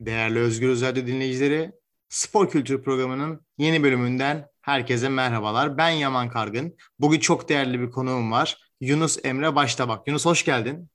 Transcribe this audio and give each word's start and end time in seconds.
Değerli 0.00 0.38
Özgür 0.38 0.68
Özel'de 0.68 1.06
dinleyicileri, 1.06 1.72
Spor 2.08 2.50
Kültür 2.50 2.82
Programı'nın 2.82 3.46
yeni 3.58 3.82
bölümünden 3.82 4.48
herkese 4.60 5.08
merhabalar. 5.08 5.78
Ben 5.78 5.90
Yaman 5.90 6.28
Kargın. 6.28 6.76
Bugün 6.98 7.20
çok 7.20 7.48
değerli 7.48 7.80
bir 7.80 7.90
konuğum 7.90 8.32
var. 8.32 8.58
Yunus 8.80 9.18
Emre 9.24 9.54
Baştabak. 9.54 10.08
Yunus 10.08 10.26
hoş 10.26 10.44
geldin. 10.44 10.90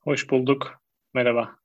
Hoş 0.00 0.30
bulduk. 0.30 0.82
Merhaba. 1.14 1.56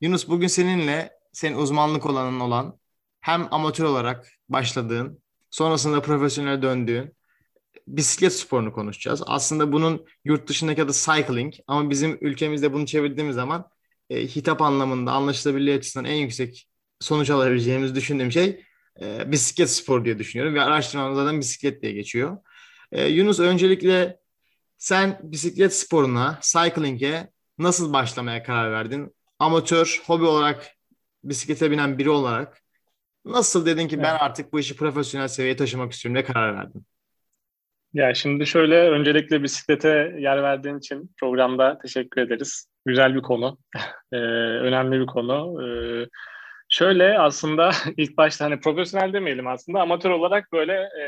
Yunus 0.00 0.28
bugün 0.28 0.46
seninle 0.46 1.12
senin 1.32 1.56
uzmanlık 1.56 2.06
olanın 2.06 2.40
olan 2.40 2.78
hem 3.20 3.48
amatör 3.50 3.84
olarak 3.84 4.28
başladığın, 4.48 5.22
sonrasında 5.50 6.02
profesyonel 6.02 6.62
döndüğün 6.62 7.16
bisiklet 7.86 8.32
sporunu 8.32 8.72
konuşacağız. 8.72 9.22
Aslında 9.26 9.72
bunun 9.72 10.06
yurt 10.24 10.48
dışındaki 10.48 10.82
adı 10.82 10.92
cycling 10.92 11.54
ama 11.66 11.90
bizim 11.90 12.18
ülkemizde 12.20 12.72
bunu 12.72 12.86
çevirdiğimiz 12.86 13.34
zaman 13.34 13.70
e, 14.10 14.26
hitap 14.26 14.62
anlamında 14.62 15.12
anlaşılabilirliği 15.12 15.78
açısından 15.78 16.04
en 16.04 16.16
yüksek 16.16 16.68
sonuç 17.00 17.30
alabileceğimiz 17.30 17.94
düşündüğüm 17.94 18.32
şey 18.32 18.60
e, 19.00 19.32
bisiklet 19.32 19.70
spor 19.70 20.04
diye 20.04 20.18
düşünüyorum 20.18 20.54
ve 20.54 20.62
araştırmamda 20.62 21.14
zaten 21.14 21.40
bisiklet 21.40 21.82
diye 21.82 21.92
geçiyor. 21.92 22.38
E, 22.92 23.06
Yunus 23.06 23.40
öncelikle 23.40 24.18
sen 24.78 25.20
bisiklet 25.22 25.74
sporuna, 25.74 26.38
cycling'e 26.42 27.30
nasıl 27.58 27.92
başlamaya 27.92 28.42
karar 28.42 28.72
verdin? 28.72 29.14
Amatör, 29.38 30.02
hobi 30.06 30.24
olarak 30.24 30.66
bisiklete 31.24 31.70
binen 31.70 31.98
biri 31.98 32.10
olarak 32.10 32.62
nasıl 33.24 33.66
dedin 33.66 33.88
ki 33.88 33.98
ben 33.98 34.14
artık 34.14 34.52
bu 34.52 34.60
işi 34.60 34.76
profesyonel 34.76 35.28
seviyeye 35.28 35.56
taşımak 35.56 35.92
istiyorum 35.92 36.18
ne 36.18 36.24
karar 36.24 36.56
verdin? 36.56 36.86
Ya 37.94 38.14
şimdi 38.14 38.46
şöyle 38.46 38.90
öncelikle 38.90 39.42
bisiklete 39.42 40.16
yer 40.18 40.42
verdiğin 40.42 40.78
için 40.78 41.10
programda 41.20 41.78
teşekkür 41.78 42.20
ederiz. 42.20 42.68
Güzel 42.86 43.14
bir 43.14 43.22
konu, 43.22 43.58
ee, 44.12 44.16
önemli 44.16 45.00
bir 45.00 45.06
konu. 45.06 45.62
Ee, 45.62 46.06
şöyle 46.68 47.18
aslında 47.18 47.70
ilk 47.96 48.16
başta 48.16 48.44
hani 48.44 48.60
profesyonel 48.60 49.12
demeyelim 49.12 49.46
aslında 49.46 49.80
amatör 49.80 50.10
olarak 50.10 50.52
böyle 50.52 50.72
e, 50.72 51.04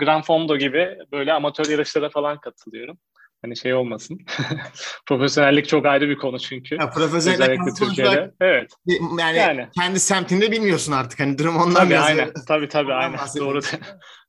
Gran 0.00 0.22
Fondo 0.22 0.56
gibi 0.56 0.98
böyle 1.12 1.32
amatör 1.32 1.66
yarışlara 1.70 2.08
falan 2.08 2.40
katılıyorum. 2.40 2.98
Hani 3.42 3.56
şey 3.56 3.74
olmasın. 3.74 4.18
Profesyonellik 5.06 5.68
çok 5.68 5.86
ayrı 5.86 6.08
bir 6.08 6.16
konu 6.16 6.38
çünkü. 6.38 6.74
Ya, 6.74 6.90
profesyonellik 6.90 7.76
Türkiye'de. 7.78 8.30
Evet. 8.40 8.70
Yani, 9.18 9.38
yani, 9.38 9.68
kendi 9.80 10.00
semtinde 10.00 10.50
bilmiyorsun 10.52 10.92
artık 10.92 11.20
hani 11.20 11.38
durum 11.38 11.56
ondan 11.56 11.74
tabii, 11.74 11.90
biraz. 11.90 12.04
Aynen. 12.04 12.32
Tabii 12.48 12.68
tabii 12.68 12.92
aynen. 12.92 13.18
Doğru. 13.38 13.60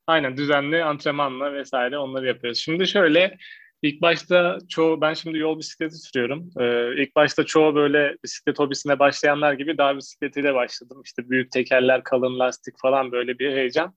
aynen 0.06 0.36
düzenli 0.36 0.84
antrenmanla 0.84 1.52
vesaire 1.52 1.98
onları 1.98 2.26
yapıyoruz. 2.26 2.58
Şimdi 2.58 2.88
şöyle 2.88 3.36
ilk 3.82 4.02
başta 4.02 4.58
çoğu 4.68 5.00
ben 5.00 5.14
şimdi 5.14 5.38
yol 5.38 5.58
bisikleti 5.58 5.96
sürüyorum. 5.96 6.50
Ee, 6.60 7.02
ilk 7.02 7.16
başta 7.16 7.44
çoğu 7.44 7.74
böyle 7.74 8.16
bisiklet 8.24 8.58
hobisine 8.58 8.98
başlayanlar 8.98 9.52
gibi 9.52 9.78
dağ 9.78 9.96
bisikletiyle 9.96 10.54
başladım. 10.54 11.02
İşte 11.04 11.30
büyük 11.30 11.52
tekerler, 11.52 12.02
kalın 12.04 12.38
lastik 12.38 12.74
falan 12.82 13.12
böyle 13.12 13.38
bir 13.38 13.52
heyecan. 13.52 13.94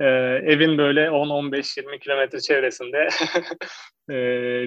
Ee, 0.00 0.04
evin 0.44 0.78
böyle 0.78 1.10
10-15-20 1.10 1.98
kilometre 1.98 2.40
çevresinde 2.40 3.08
e, 4.10 4.14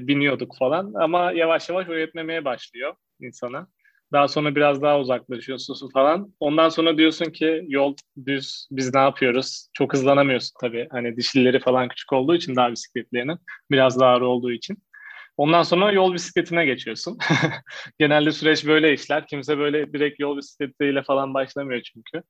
biniyorduk 0.07 0.57
falan. 0.59 0.93
Ama 0.95 1.31
yavaş 1.31 1.69
yavaş 1.69 1.89
o 1.89 1.93
yetmemeye 1.93 2.45
başlıyor 2.45 2.93
insana. 3.19 3.67
Daha 4.13 4.27
sonra 4.27 4.55
biraz 4.55 4.81
daha 4.81 4.99
uzaklaşıyorsun 4.99 5.89
falan. 5.89 6.33
Ondan 6.39 6.69
sonra 6.69 6.97
diyorsun 6.97 7.25
ki 7.25 7.65
yol 7.67 7.95
düz 8.25 8.67
biz 8.71 8.93
ne 8.93 8.99
yapıyoruz? 8.99 9.67
Çok 9.73 9.93
hızlanamıyorsun 9.93 10.53
tabii. 10.61 10.87
Hani 10.91 11.17
dişlileri 11.17 11.59
falan 11.59 11.87
küçük 11.87 12.13
olduğu 12.13 12.35
için 12.35 12.55
daha 12.55 12.71
bisikletlerinin 12.71 13.37
biraz 13.71 13.99
daha 13.99 14.09
ağır 14.11 14.21
olduğu 14.21 14.51
için. 14.51 14.77
Ondan 15.37 15.63
sonra 15.63 15.91
yol 15.91 16.13
bisikletine 16.13 16.65
geçiyorsun. 16.65 17.17
Genelde 17.99 18.31
süreç 18.31 18.65
böyle 18.67 18.93
işler. 18.93 19.27
Kimse 19.27 19.57
böyle 19.57 19.93
direkt 19.93 20.19
yol 20.19 20.37
bisikletiyle 20.37 21.03
falan 21.03 21.33
başlamıyor 21.33 21.81
çünkü. 21.81 22.23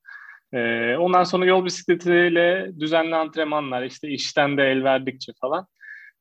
Ee, 0.54 0.96
ondan 0.96 1.24
sonra 1.24 1.46
yol 1.46 1.64
bisikletiyle 1.64 2.70
düzenli 2.80 3.16
antrenmanlar, 3.16 3.82
işte 3.82 4.08
işten 4.08 4.56
de 4.58 4.62
el 4.62 4.84
verdikçe 4.84 5.32
falan. 5.40 5.66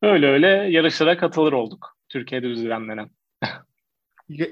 Öyle 0.02 0.28
öyle 0.28 0.48
yarışlara 0.48 1.18
katılır 1.18 1.54
olduk. 1.54 1.98
Türkiye'de 2.10 2.50
düzenlenen. 2.50 3.10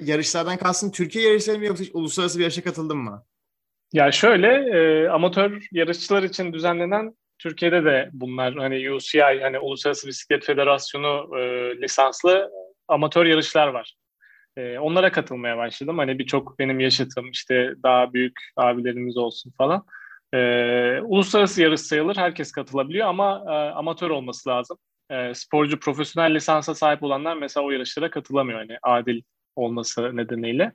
Yarışlardan 0.01 0.57
kastın 0.57 0.91
Türkiye 0.91 1.29
yarışları 1.29 1.57
mı 1.57 1.65
yoksa 1.65 1.83
uluslararası 1.93 2.39
bir 2.39 2.43
yarışa 2.43 2.63
katıldın 2.63 2.97
mı? 2.97 3.25
Ya 3.93 4.11
şöyle 4.11 4.47
e, 4.47 5.07
amatör 5.07 5.67
yarışçılar 5.71 6.23
için 6.23 6.53
düzenlenen 6.53 7.15
Türkiye'de 7.39 7.85
de 7.85 8.09
bunlar 8.13 8.55
hani 8.55 8.91
UCI 8.91 9.21
hani 9.21 9.59
Uluslararası 9.59 10.07
Bisiklet 10.07 10.45
Federasyonu 10.45 11.37
e, 11.37 11.41
lisanslı 11.81 12.51
amatör 12.87 13.25
yarışlar 13.25 13.67
var. 13.67 13.95
E, 14.57 14.79
onlara 14.79 15.11
katılmaya 15.11 15.57
başladım. 15.57 15.97
Hani 15.97 16.19
birçok 16.19 16.59
benim 16.59 16.79
yaşıtım 16.79 17.31
işte 17.31 17.73
daha 17.83 18.13
büyük 18.13 18.39
abilerimiz 18.55 19.17
olsun 19.17 19.53
falan. 19.57 19.85
E, 20.33 20.37
uluslararası 21.01 21.61
yarış 21.61 21.81
sayılır. 21.81 22.15
Herkes 22.15 22.51
katılabiliyor 22.51 23.07
ama 23.07 23.43
e, 23.47 23.51
amatör 23.51 24.09
olması 24.09 24.49
lazım. 24.49 24.77
E, 25.09 25.33
sporcu 25.33 25.79
profesyonel 25.79 26.35
lisansa 26.35 26.75
sahip 26.75 27.03
olanlar 27.03 27.37
mesela 27.37 27.65
o 27.65 27.71
yarışlara 27.71 28.09
katılamıyor. 28.09 28.59
Hani 28.59 28.77
adil 28.83 29.21
olması 29.59 30.17
nedeniyle. 30.17 30.71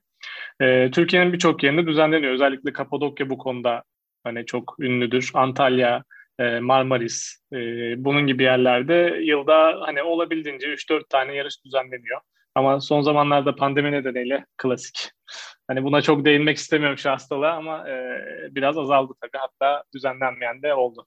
E, 0.61 0.91
Türkiye'nin 0.91 1.33
birçok 1.33 1.63
yerinde 1.63 1.87
düzenleniyor. 1.87 2.33
Özellikle 2.33 2.73
Kapadokya 2.73 3.31
bu 3.31 3.39
konuda 3.39 3.83
hani 4.25 4.47
çok 4.47 4.75
ünlüdür. 4.81 5.31
Antalya, 5.35 6.05
e, 6.39 6.61
Marmaris, 6.61 7.43
e, 7.53 7.57
bunun 8.05 8.27
gibi 8.27 8.43
yerlerde 8.43 9.19
yılda 9.23 9.81
hani 9.81 10.03
olabildiğince 10.03 10.67
3-4 10.67 11.09
tane 11.09 11.35
yarış 11.35 11.65
düzenleniyor. 11.65 12.21
Ama 12.55 12.81
son 12.81 13.01
zamanlarda 13.01 13.57
pandemi 13.57 13.93
nedeniyle 13.93 14.47
klasik. 14.57 15.11
Hani 15.69 15.85
buna 15.85 16.03
çok 16.03 16.25
değinmek 16.25 16.57
istemiyorum 16.57 16.99
şu 16.99 17.11
hastalığa 17.11 17.53
ama 17.53 17.89
e, 17.89 17.95
biraz 18.51 18.79
azaldı 18.79 19.13
tabii. 19.21 19.39
Hatta 19.39 19.85
düzenlenmeyen 19.95 20.63
de 20.63 20.75
oldu. 20.75 21.07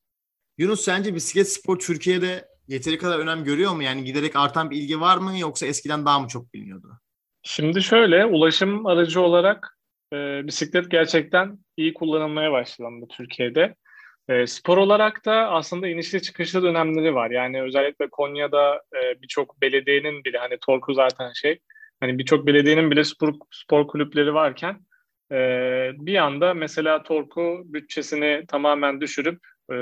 Yunus 0.57 0.81
sence 0.81 1.15
bisiklet 1.15 1.51
spor 1.51 1.79
Türkiye'de 1.79 2.45
yeteri 2.67 2.97
kadar 2.97 3.19
önem 3.19 3.44
görüyor 3.44 3.71
mu? 3.71 3.83
Yani 3.83 4.03
giderek 4.03 4.35
artan 4.35 4.69
bir 4.69 4.77
ilgi 4.77 5.01
var 5.01 5.17
mı 5.17 5.39
yoksa 5.39 5.65
eskiden 5.65 6.05
daha 6.05 6.19
mı 6.19 6.27
çok 6.27 6.53
biliniyordu? 6.53 6.99
Şimdi 7.50 7.84
şöyle 7.84 8.25
ulaşım 8.25 8.85
aracı 8.85 9.22
olarak 9.22 9.78
e, 10.13 10.47
bisiklet 10.47 10.91
gerçekten 10.91 11.58
iyi 11.78 11.94
kullanılmaya 11.94 12.52
başlandı 12.52 13.06
Türkiye'de. 13.09 13.75
E, 14.30 14.47
spor 14.47 14.78
olarak 14.78 15.25
da 15.25 15.34
aslında 15.34 15.88
inişli 15.88 16.22
çıkışlı 16.22 16.63
dönemleri 16.63 17.16
var. 17.16 17.31
Yani 17.31 17.62
özellikle 17.63 18.09
Konya'da 18.09 18.75
e, 18.75 19.22
birçok 19.22 19.62
belediyenin 19.62 20.24
bile 20.24 20.38
hani 20.38 20.57
Torku 20.66 20.94
zaten 20.94 21.31
şey 21.34 21.59
hani 22.00 22.18
birçok 22.18 22.47
belediyenin 22.47 22.91
bile 22.91 23.03
spor, 23.03 23.34
spor 23.52 23.88
kulüpleri 23.88 24.34
varken 24.34 24.80
e, 25.31 25.38
bir 25.94 26.16
anda 26.16 26.53
mesela 26.53 27.03
Torku 27.03 27.62
bütçesini 27.66 28.44
tamamen 28.47 29.02
düşürüp 29.02 29.40
e, 29.74 29.78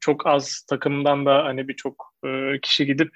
çok 0.00 0.26
az 0.26 0.64
takımdan 0.70 1.26
da 1.26 1.44
hani 1.44 1.68
birçok 1.68 2.14
e, 2.26 2.60
kişi 2.62 2.86
gidip 2.86 3.10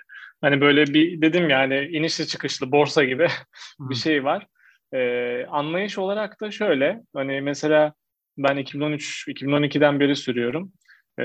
Hani 0.44 0.60
böyle 0.60 0.86
bir 0.86 1.20
dedim 1.20 1.50
yani 1.50 1.88
inişli 1.92 2.26
çıkışlı 2.26 2.72
borsa 2.72 3.04
gibi 3.04 3.26
bir 3.80 3.94
şey 3.94 4.24
var. 4.24 4.46
Ee, 4.94 5.46
anlayış 5.46 5.98
olarak 5.98 6.40
da 6.40 6.50
şöyle 6.50 7.00
hani 7.14 7.40
mesela 7.40 7.92
ben 8.38 8.56
2013-2012'den 8.56 10.00
beri 10.00 10.16
sürüyorum. 10.16 10.72
Ee, 11.18 11.24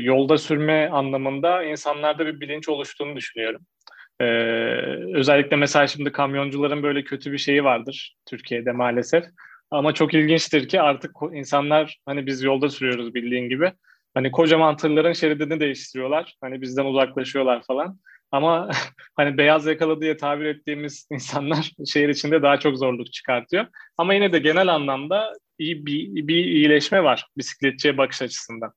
yolda 0.00 0.38
sürme 0.38 0.88
anlamında 0.88 1.64
insanlarda 1.64 2.26
bir 2.26 2.40
bilinç 2.40 2.68
oluştuğunu 2.68 3.16
düşünüyorum. 3.16 3.60
Ee, 4.20 4.24
özellikle 5.14 5.56
mesela 5.56 5.86
şimdi 5.86 6.12
kamyoncuların 6.12 6.82
böyle 6.82 7.04
kötü 7.04 7.32
bir 7.32 7.38
şeyi 7.38 7.64
vardır 7.64 8.16
Türkiye'de 8.26 8.72
maalesef. 8.72 9.24
Ama 9.70 9.94
çok 9.94 10.14
ilginçtir 10.14 10.68
ki 10.68 10.80
artık 10.80 11.10
insanlar 11.32 11.98
hani 12.06 12.26
biz 12.26 12.42
yolda 12.42 12.68
sürüyoruz 12.68 13.14
bildiğin 13.14 13.48
gibi. 13.48 13.72
Hani 14.14 14.30
kocaman 14.30 14.76
tırların 14.76 15.12
şeridini 15.12 15.60
değiştiriyorlar. 15.60 16.36
Hani 16.40 16.62
bizden 16.62 16.84
uzaklaşıyorlar 16.84 17.62
falan. 17.62 17.98
Ama 18.34 18.70
hani 19.16 19.38
beyaz 19.38 19.66
yakalı 19.66 20.00
diye 20.00 20.16
tabir 20.16 20.44
ettiğimiz 20.44 21.08
insanlar 21.10 21.70
şehir 21.86 22.08
içinde 22.08 22.42
daha 22.42 22.60
çok 22.60 22.78
zorluk 22.78 23.12
çıkartıyor. 23.12 23.66
Ama 23.98 24.14
yine 24.14 24.32
de 24.32 24.38
genel 24.38 24.68
anlamda 24.68 25.32
iyi 25.58 25.86
bir, 25.86 26.28
bir 26.28 26.44
iyileşme 26.44 27.04
var 27.04 27.26
bisikletçiye 27.38 27.98
bakış 27.98 28.22
açısından. 28.22 28.72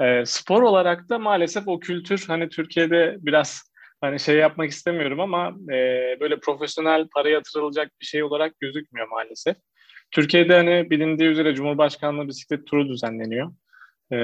E, 0.00 0.24
spor 0.26 0.62
olarak 0.62 1.08
da 1.08 1.18
maalesef 1.18 1.68
o 1.68 1.80
kültür 1.80 2.24
hani 2.26 2.48
Türkiye'de 2.48 3.16
biraz 3.18 3.62
hani 4.00 4.20
şey 4.20 4.36
yapmak 4.36 4.70
istemiyorum 4.70 5.20
ama 5.20 5.48
e, 5.48 5.76
böyle 6.20 6.40
profesyonel 6.40 7.08
para 7.14 7.28
yatırılacak 7.28 7.92
bir 8.00 8.06
şey 8.06 8.22
olarak 8.22 8.60
gözükmüyor 8.60 9.08
maalesef. 9.08 9.56
Türkiye'de 10.10 10.54
hani 10.56 10.90
bilindiği 10.90 11.28
üzere 11.28 11.54
Cumhurbaşkanlığı 11.54 12.28
bisiklet 12.28 12.66
turu 12.66 12.88
düzenleniyor. 12.88 13.52
E, 14.10 14.16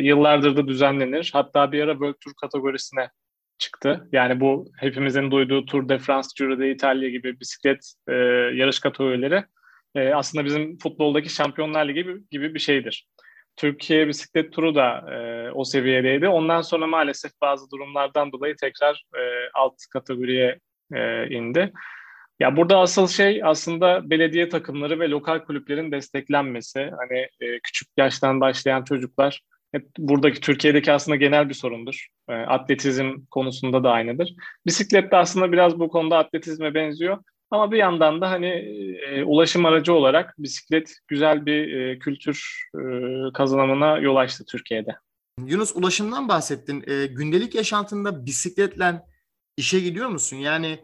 yıllardır 0.00 0.56
da 0.56 0.68
düzenlenir. 0.68 1.30
Hatta 1.32 1.72
bir 1.72 1.82
ara 1.82 1.92
World 1.92 2.16
Tour 2.20 2.32
kategorisine 2.40 3.08
çıktı. 3.58 4.08
Yani 4.12 4.40
bu 4.40 4.66
hepimizin 4.76 5.30
duyduğu 5.30 5.66
Tour 5.66 5.88
de 5.88 5.98
France, 5.98 6.28
Giro 6.38 6.58
d'Italia 6.58 7.08
gibi 7.08 7.40
bisiklet 7.40 7.92
e, 8.08 8.14
yarış 8.54 8.80
kategorileri 8.80 9.44
e, 9.94 10.14
aslında 10.14 10.44
bizim 10.44 10.78
futboldaki 10.78 11.28
Şampiyonlar 11.28 11.88
Ligi 11.88 12.02
gibi, 12.02 12.20
gibi 12.30 12.54
bir 12.54 12.58
şeydir. 12.58 13.08
Türkiye 13.56 14.08
bisiklet 14.08 14.52
turu 14.52 14.74
da 14.74 15.14
e, 15.14 15.50
o 15.50 15.64
seviyedeydi. 15.64 16.28
Ondan 16.28 16.62
sonra 16.62 16.86
maalesef 16.86 17.32
bazı 17.40 17.70
durumlardan 17.70 18.32
dolayı 18.32 18.56
tekrar 18.56 19.04
e, 19.14 19.22
alt 19.54 19.74
kategoriye 19.92 20.58
e, 20.94 21.28
indi. 21.28 21.72
Ya 22.40 22.56
burada 22.56 22.78
asıl 22.78 23.08
şey 23.08 23.40
aslında 23.44 24.10
belediye 24.10 24.48
takımları 24.48 25.00
ve 25.00 25.10
lokal 25.10 25.38
kulüplerin 25.38 25.92
desteklenmesi. 25.92 26.90
Hani 26.98 27.18
e, 27.18 27.60
küçük 27.60 27.88
yaştan 27.96 28.40
başlayan 28.40 28.84
çocuklar 28.84 29.40
hep 29.72 29.88
buradaki 29.98 30.40
Türkiye'deki 30.40 30.92
aslında 30.92 31.16
genel 31.16 31.48
bir 31.48 31.54
sorundur. 31.54 32.06
E, 32.28 32.32
atletizm 32.32 33.14
konusunda 33.30 33.84
da 33.84 33.90
aynıdır. 33.90 34.34
Bisiklet 34.66 35.12
de 35.12 35.16
aslında 35.16 35.52
biraz 35.52 35.78
bu 35.78 35.88
konuda 35.88 36.18
atletizme 36.18 36.74
benziyor. 36.74 37.18
Ama 37.50 37.72
bir 37.72 37.76
yandan 37.76 38.20
da 38.20 38.30
hani 38.30 38.48
e, 39.10 39.24
ulaşım 39.24 39.66
aracı 39.66 39.94
olarak 39.94 40.34
bisiklet 40.38 40.98
güzel 41.08 41.46
bir 41.46 41.72
e, 41.72 41.98
kültür 41.98 42.68
e, 42.74 42.80
kazanımına 43.34 43.98
yol 43.98 44.16
açtı 44.16 44.44
Türkiye'de. 44.44 44.96
Yunus 45.46 45.76
ulaşımdan 45.76 46.28
bahsettin. 46.28 46.84
E, 46.86 47.06
gündelik 47.06 47.54
yaşantında 47.54 48.26
bisikletle 48.26 49.02
işe 49.56 49.80
gidiyor 49.80 50.08
musun? 50.08 50.36
Yani 50.36 50.78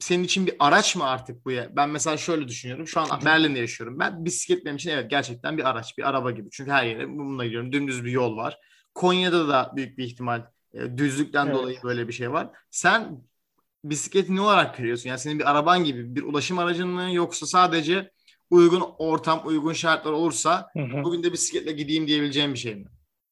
senin 0.00 0.24
için 0.24 0.46
bir 0.46 0.54
araç 0.58 0.96
mı 0.96 1.04
artık 1.04 1.44
bu 1.44 1.50
ya? 1.50 1.76
Ben 1.76 1.90
mesela 1.90 2.16
şöyle 2.16 2.48
düşünüyorum. 2.48 2.86
Şu 2.86 3.00
an 3.00 3.08
Berlin'de 3.24 3.58
yaşıyorum. 3.58 3.98
Ben 3.98 4.24
bisiklet 4.24 4.64
benim 4.64 4.76
için 4.76 4.90
evet 4.90 5.10
gerçekten 5.10 5.58
bir 5.58 5.70
araç, 5.70 5.98
bir 5.98 6.08
araba 6.08 6.30
gibi. 6.30 6.48
Çünkü 6.52 6.70
her 6.70 6.86
yere 6.86 7.08
bununla 7.08 7.44
gidiyorum. 7.44 7.72
Dümdüz 7.72 8.04
bir 8.04 8.10
yol 8.10 8.36
var. 8.36 8.58
Konya'da 8.94 9.48
da 9.48 9.72
büyük 9.76 9.98
bir 9.98 10.04
ihtimal 10.04 10.42
e, 10.74 10.96
düzlükten 10.96 11.46
evet. 11.46 11.56
dolayı 11.56 11.78
böyle 11.84 12.08
bir 12.08 12.12
şey 12.12 12.32
var. 12.32 12.48
Sen 12.70 13.22
bisikleti 13.84 14.36
ne 14.36 14.40
olarak 14.40 14.76
görüyorsun? 14.76 15.08
Yani 15.08 15.18
senin 15.18 15.38
bir 15.38 15.50
araban 15.50 15.84
gibi 15.84 16.14
bir 16.14 16.22
ulaşım 16.22 16.58
aracın 16.58 16.88
mı 16.88 17.12
yoksa 17.12 17.46
sadece 17.46 18.10
uygun 18.50 18.82
ortam, 18.98 19.42
uygun 19.44 19.72
şartlar 19.72 20.12
olursa 20.12 20.68
hı 20.72 20.82
hı. 20.82 21.04
bugün 21.04 21.22
de 21.22 21.32
bisikletle 21.32 21.72
gideyim 21.72 22.06
diyebileceğim 22.06 22.54
bir 22.54 22.58
şey 22.58 22.74
mi? 22.74 22.84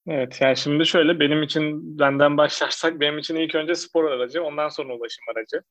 Evet 0.06 0.38
yani 0.40 0.56
şimdi 0.56 0.86
şöyle 0.86 1.20
benim 1.20 1.42
için 1.42 1.98
benden 1.98 2.36
başlarsak 2.36 3.00
benim 3.00 3.18
için 3.18 3.36
ilk 3.36 3.54
önce 3.54 3.74
spor 3.74 4.10
aracı 4.10 4.42
ondan 4.42 4.68
sonra 4.68 4.94
ulaşım 4.94 5.24
aracı. 5.36 5.62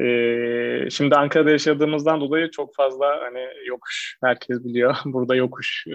Ee, 0.00 0.90
şimdi 0.90 1.16
Ankara'da 1.16 1.50
yaşadığımızdan 1.50 2.20
dolayı 2.20 2.50
çok 2.50 2.74
fazla 2.74 3.20
hani 3.22 3.46
yokuş 3.66 4.18
herkes 4.24 4.64
biliyor. 4.64 4.96
Burada 5.04 5.34
yokuş 5.34 5.86
e, 5.86 5.92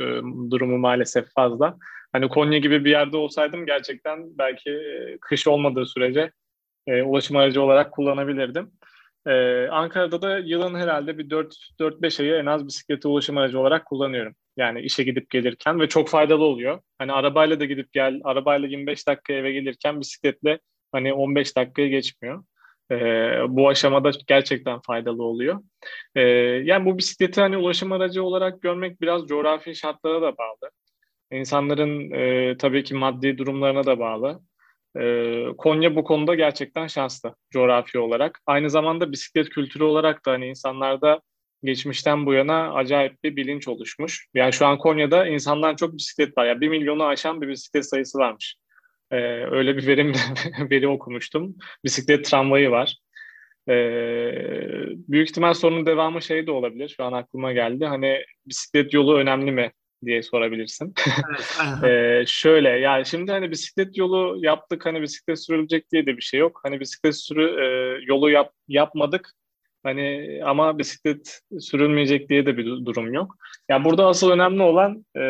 durumu 0.52 0.78
maalesef 0.78 1.26
fazla. 1.36 1.78
Hani 2.14 2.30
Konya 2.30 2.58
gibi 2.58 2.86
bir 2.86 2.90
yerde 2.90 3.18
olsaydım 3.18 3.66
gerçekten 3.66 4.38
belki 4.38 4.70
e, 4.72 5.18
kış 5.22 5.48
olmadığı 5.48 5.86
sürece 5.86 6.32
e, 6.88 7.02
ulaşım 7.04 7.38
aracı 7.38 7.62
olarak 7.62 7.92
kullanabilirdim. 7.92 8.72
E, 9.28 9.68
Ankara'da 9.68 10.22
da 10.22 10.38
yılın 10.38 10.76
herhalde 10.76 11.18
bir 11.18 11.30
4-5 11.30 12.20
ayı 12.20 12.36
en 12.36 12.46
az 12.46 12.68
bisikleti 12.68 13.08
ulaşım 13.08 13.38
aracı 13.38 13.60
olarak 13.60 13.86
kullanıyorum. 13.86 14.36
Yani 14.58 14.82
işe 14.82 15.04
gidip 15.04 15.30
gelirken 15.30 15.80
ve 15.80 15.90
çok 15.90 16.10
faydalı 16.10 16.44
oluyor. 16.44 16.80
Hani 16.98 17.12
arabayla 17.12 17.60
da 17.60 17.66
gidip 17.66 17.94
gel, 17.94 18.22
arabayla 18.24 18.68
25 18.68 19.08
dakika 19.08 19.34
eve 19.34 19.52
gelirken 19.52 20.00
bisikletle 20.00 20.60
hani 20.92 21.14
15 21.14 21.58
dakikaya 21.58 21.88
geçmiyor. 21.88 22.44
E, 22.92 22.96
bu 23.50 23.70
aşamada 23.70 24.12
gerçekten 24.28 24.80
faydalı 24.80 25.24
oluyor. 25.24 25.60
E, 26.16 26.22
yani 26.64 26.86
bu 26.86 26.98
bisikleti 26.98 27.42
hani 27.42 27.58
ulaşım 27.58 27.92
aracı 27.92 28.24
olarak 28.24 28.62
görmek 28.62 29.02
biraz 29.02 29.28
coğrafi 29.28 29.76
şartlara 29.76 30.22
da 30.22 30.38
bağlı. 30.38 30.72
İnsanların 31.32 32.12
e, 32.12 32.58
tabii 32.58 32.84
ki 32.84 32.96
maddi 32.96 33.38
durumlarına 33.38 33.86
da 33.86 34.00
bağlı. 34.00 34.40
E, 35.00 35.46
Konya 35.58 35.96
bu 35.96 36.04
konuda 36.04 36.36
gerçekten 36.36 36.88
şanslı 36.88 37.36
coğrafi 37.52 38.00
olarak. 38.00 38.40
Aynı 38.46 38.70
zamanda 38.70 39.12
bisiklet 39.12 39.50
kültürü 39.50 39.84
olarak 39.84 40.26
da 40.26 40.32
hani 40.32 40.48
insanlarda 40.48 41.22
geçmişten 41.64 42.26
bu 42.26 42.34
yana 42.34 42.74
acayip 42.74 43.24
bir 43.24 43.36
bilinç 43.36 43.68
oluşmuş. 43.68 44.28
Yani 44.34 44.54
şu 44.54 44.66
an 44.66 44.78
Konya'da 44.78 45.28
insandan 45.28 45.76
çok 45.76 45.94
bisiklet 45.98 46.38
var. 46.38 46.46
Yani 46.46 46.62
bir 46.62 46.70
milyonu 46.70 47.06
aşan 47.06 47.42
bir 47.42 47.48
bisiklet 47.48 47.86
sayısı 47.90 48.18
varmış. 48.18 48.56
Ee, 49.14 49.46
öyle 49.52 49.78
bir 49.78 49.88
verim 49.88 50.14
veri 50.72 50.88
okumuştum. 50.88 51.56
Bisiklet 51.84 52.26
tramvayı 52.26 52.72
var. 52.72 52.98
Ee, 53.70 53.74
büyük 55.08 55.30
ihtimal 55.30 55.54
sorunun 55.54 55.86
devamı 55.86 56.22
şey 56.22 56.48
de 56.48 56.52
olabilir. 56.52 56.94
Şu 56.98 57.04
an 57.04 57.14
aklıma 57.14 57.54
geldi. 57.54 57.86
Hani 57.86 58.24
bisiklet 58.46 58.94
yolu 58.94 59.18
önemli 59.18 59.52
mi 59.52 59.72
diye 60.06 60.24
sorabilirsin. 60.24 60.94
Evet, 61.84 62.22
ee, 62.22 62.26
şöyle 62.28 62.70
yani 62.70 63.06
şimdi 63.06 63.32
hani 63.32 63.52
bisiklet 63.52 63.98
yolu 63.98 64.46
yaptık 64.46 64.86
hani 64.86 65.02
bisiklet 65.02 65.46
sürülecek 65.46 65.92
diye 65.92 66.06
de 66.06 66.18
bir 66.18 66.22
şey 66.22 66.40
yok. 66.40 66.60
Hani 66.64 66.80
bisiklet 66.80 67.16
sürü 67.16 67.44
e, 67.44 67.66
yolu 68.06 68.30
yap, 68.30 68.52
yapmadık 68.68 69.34
hani 69.84 70.40
ama 70.46 70.78
bisiklet 70.78 71.42
sürülmeyecek 71.60 72.30
diye 72.30 72.46
de 72.46 72.58
bir 72.58 72.66
durum 72.66 73.14
yok. 73.14 73.36
Yani 73.70 73.86
burada 73.86 74.08
asıl 74.08 74.32
önemli 74.32 74.64
olan 74.64 75.06
e, 75.18 75.24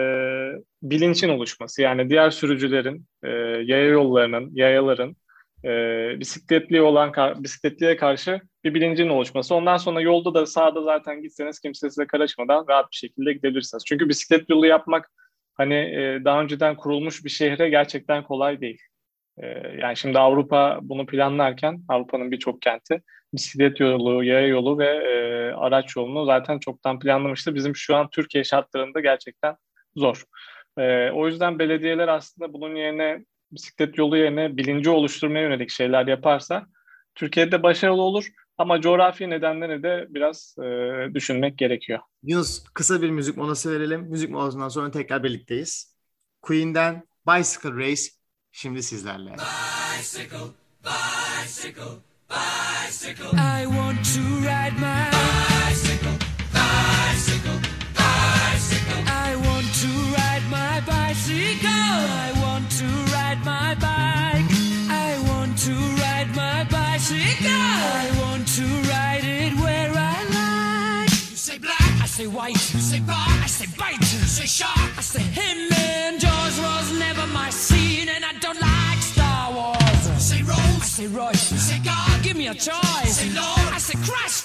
bilinçin 0.84 1.30
oluşması. 1.30 1.82
Yani 1.82 2.10
diğer 2.10 2.30
sürücülerin, 2.30 3.06
e, 3.24 3.30
yaya 3.66 3.86
yollarının, 3.86 4.50
yayaların 4.54 5.16
e, 5.66 5.70
bisikletli 6.20 6.82
olan 6.82 7.14
bisikletliye 7.44 7.98
karşı 7.98 8.42
bir 8.64 8.74
bilincin 8.74 9.10
oluşması. 9.10 9.56
Ondan 9.56 9.78
sonra 9.78 10.02
yolda 10.02 10.34
da 10.34 10.46
sağda 10.46 10.82
zaten 10.82 11.22
gitseniz 11.22 11.60
kimse 11.60 11.90
size 11.90 12.08
karışmadan 12.08 12.66
rahat 12.70 12.92
bir 12.92 12.98
şekilde 12.98 13.34
gidebilirsiniz. 13.34 13.84
Çünkü 13.88 14.10
bisiklet 14.10 14.50
yolu 14.50 14.66
yapmak 14.66 15.12
hani 15.54 15.76
e, 15.76 16.22
daha 16.26 16.42
önceden 16.42 16.76
kurulmuş 16.76 17.26
bir 17.26 17.30
şehre 17.30 17.70
gerçekten 17.70 18.24
kolay 18.24 18.62
değil. 18.62 18.82
E, 19.38 19.48
yani 19.82 19.98
şimdi 19.98 20.20
Avrupa 20.20 20.80
bunu 20.82 21.06
planlarken 21.06 21.84
Avrupa'nın 21.88 22.32
birçok 22.32 22.62
kenti 22.62 23.02
bisiklet 23.34 23.80
yolu, 23.80 24.24
yaya 24.24 24.48
yolu 24.48 24.80
ve 24.80 24.88
e, 24.88 25.54
araç 25.54 25.96
yolunu 25.96 26.26
zaten 26.26 26.60
çoktan 26.60 27.00
planlamıştı. 27.00 27.56
Bizim 27.56 27.76
şu 27.76 27.96
an 27.96 28.10
Türkiye 28.10 28.44
şartlarında 28.44 29.00
gerçekten 29.00 29.56
zor. 29.96 30.24
E, 30.78 31.12
o 31.12 31.28
yüzden 31.28 31.60
belediyeler 31.60 32.08
aslında 32.08 32.54
bunun 32.54 32.76
yerine 32.76 33.26
bisiklet 33.52 33.98
yolu 33.98 34.18
yerine 34.18 34.58
bilinci 34.58 34.90
oluşturmaya 34.90 35.42
yönelik 35.42 35.70
şeyler 35.70 36.08
yaparsa 36.08 36.66
Türkiye'de 37.16 37.64
başarılı 37.64 38.02
olur. 38.02 38.28
Ama 38.58 38.82
coğrafi 38.82 39.30
nedenleri 39.30 39.84
de 39.84 40.06
biraz 40.10 40.56
e, 40.58 40.64
düşünmek 41.14 41.58
gerekiyor. 41.58 42.00
Yunus 42.24 42.64
kısa 42.74 43.02
bir 43.02 43.10
müzik 43.10 43.38
molası 43.38 43.72
verelim. 43.72 44.02
Müzik 44.02 44.30
molasından 44.30 44.70
sonra 44.70 44.92
tekrar 44.92 45.24
birlikteyiz. 45.24 45.96
Queen'den 46.42 47.04
Bicycle 47.28 47.72
Race 47.72 48.02
şimdi 48.52 48.84
sizlerle. 48.84 49.32
Bicycle, 50.00 50.38
bicycle, 50.84 51.84
bicycle. 52.30 53.38
I 53.38 53.64
want 53.66 54.06
to 54.16 54.22
ride 54.42 54.80
my 54.80 55.33
say 72.14 72.28
white. 72.28 72.74
You 72.74 72.80
say 72.80 73.00
bar, 73.00 73.16
I 73.18 73.48
say 73.48 73.66
bite. 73.76 74.00
You 74.00 74.22
say 74.38 74.46
shark, 74.46 74.98
I 74.98 75.02
say 75.02 75.24
him. 75.24 75.74
And 75.74 76.20
Jaws 76.22 76.60
was 76.60 77.00
never 77.00 77.26
my 77.34 77.50
scene, 77.50 78.08
and 78.08 78.24
I 78.24 78.34
don't 78.40 78.62
like 78.62 79.02
Star 79.02 79.52
Wars. 79.52 80.04
You 80.08 80.20
say 80.20 80.42
Rose, 80.44 80.82
I 80.86 80.90
say 80.98 81.08
Royce. 81.08 81.52
You 81.52 81.58
say 81.58 81.80
God, 81.84 82.24
give 82.24 82.38
me 82.38 82.48
a 82.50 82.54
choice. 82.54 83.06
You 83.06 83.14
say 83.22 83.30
Lord, 83.34 83.68
I 83.74 83.80
say 83.80 83.98
Christ. 84.06 84.43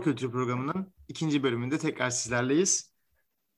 Spor 0.00 0.12
Kültürü 0.12 0.30
programının 0.30 0.94
ikinci 1.08 1.42
bölümünde 1.42 1.78
tekrar 1.78 2.10
sizlerleyiz. 2.10 2.92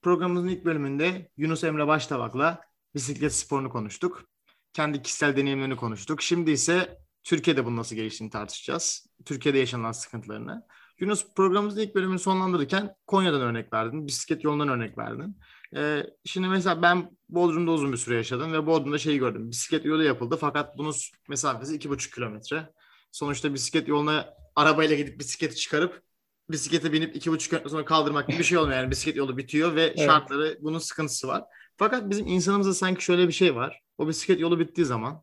Programımızın 0.02 0.48
ilk 0.48 0.64
bölümünde 0.64 1.30
Yunus 1.36 1.64
Emre 1.64 1.86
Baştavak'la 1.86 2.60
bisiklet 2.94 3.34
sporunu 3.34 3.70
konuştuk. 3.70 4.24
Kendi 4.72 5.02
kişisel 5.02 5.36
deneyimlerini 5.36 5.76
konuştuk. 5.76 6.22
Şimdi 6.22 6.50
ise 6.50 6.98
Türkiye'de 7.22 7.64
bunun 7.64 7.76
nasıl 7.76 7.96
geliştiğini 7.96 8.30
tartışacağız. 8.30 9.06
Türkiye'de 9.24 9.58
yaşanan 9.58 9.92
sıkıntılarını. 9.92 10.66
Yunus 10.98 11.34
programımızın 11.34 11.80
ilk 11.80 11.94
bölümünü 11.94 12.18
sonlandırırken 12.18 12.94
Konya'dan 13.06 13.40
örnek 13.40 13.72
verdin, 13.72 14.06
bisiklet 14.06 14.44
yolundan 14.44 14.68
örnek 14.68 14.98
verdin. 14.98 15.38
Ee, 15.76 16.02
şimdi 16.24 16.48
mesela 16.48 16.82
ben 16.82 17.10
Bodrum'da 17.28 17.70
uzun 17.70 17.92
bir 17.92 17.96
süre 17.96 18.16
yaşadım 18.16 18.52
ve 18.52 18.66
Bodrum'da 18.66 18.98
şeyi 18.98 19.18
gördüm. 19.18 19.50
Bisiklet 19.50 19.84
yolu 19.84 20.02
yapıldı 20.02 20.36
fakat 20.40 20.78
bunun 20.78 20.94
mesafesi 21.28 21.74
iki 21.74 21.90
buçuk 21.90 22.12
kilometre. 22.12 22.72
Sonuçta 23.12 23.54
bisiklet 23.54 23.88
yoluna 23.88 24.34
arabayla 24.56 24.96
gidip 24.96 25.20
bisikleti 25.20 25.56
çıkarıp 25.56 26.11
bisiklete 26.52 26.92
binip 26.92 27.16
iki 27.16 27.30
buçuk 27.30 27.50
kilometre 27.50 27.70
sonra 27.70 27.84
kaldırmak 27.84 28.28
gibi 28.28 28.38
bir 28.38 28.44
şey 28.44 28.58
olmuyor. 28.58 28.78
Yani 28.78 28.90
bisiklet 28.90 29.16
yolu 29.16 29.36
bitiyor 29.36 29.74
ve 29.76 29.82
evet. 29.82 29.98
şartları 29.98 30.58
bunun 30.60 30.78
sıkıntısı 30.78 31.28
var. 31.28 31.44
Fakat 31.76 32.10
bizim 32.10 32.26
insanımızda 32.26 32.74
sanki 32.74 33.04
şöyle 33.04 33.28
bir 33.28 33.32
şey 33.32 33.54
var. 33.56 33.82
O 33.98 34.08
bisiklet 34.08 34.40
yolu 34.40 34.58
bittiği 34.58 34.86
zaman 34.86 35.22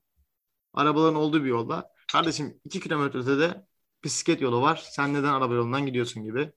arabaların 0.73 1.15
olduğu 1.15 1.43
bir 1.43 1.49
yolda 1.49 1.89
kardeşim 2.11 2.59
iki 2.65 2.79
kilometre 2.79 3.19
ötede 3.19 3.65
bisiklet 4.03 4.41
yolu 4.41 4.61
var. 4.61 4.83
Sen 4.91 5.13
neden 5.13 5.33
araba 5.33 5.53
yolundan 5.53 5.85
gidiyorsun 5.85 6.23
gibi 6.23 6.51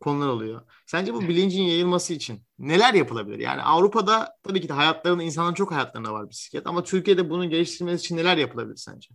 konular 0.00 0.28
oluyor. 0.28 0.62
Sence 0.86 1.14
bu 1.14 1.20
bilincin 1.20 1.62
yayılması 1.62 2.14
için 2.14 2.42
neler 2.58 2.94
yapılabilir? 2.94 3.38
Yani 3.38 3.62
Avrupa'da 3.62 4.36
tabii 4.42 4.60
ki 4.60 4.68
de 4.68 4.72
hayatlarında, 4.72 5.22
insanların 5.22 5.54
çok 5.54 5.72
hayatlarında 5.72 6.12
var 6.12 6.30
bisiklet 6.30 6.66
ama 6.66 6.84
Türkiye'de 6.84 7.30
bunun 7.30 7.50
geliştirilmesi 7.50 8.04
için 8.04 8.16
neler 8.16 8.36
yapılabilir 8.36 8.76
sence? 8.76 9.08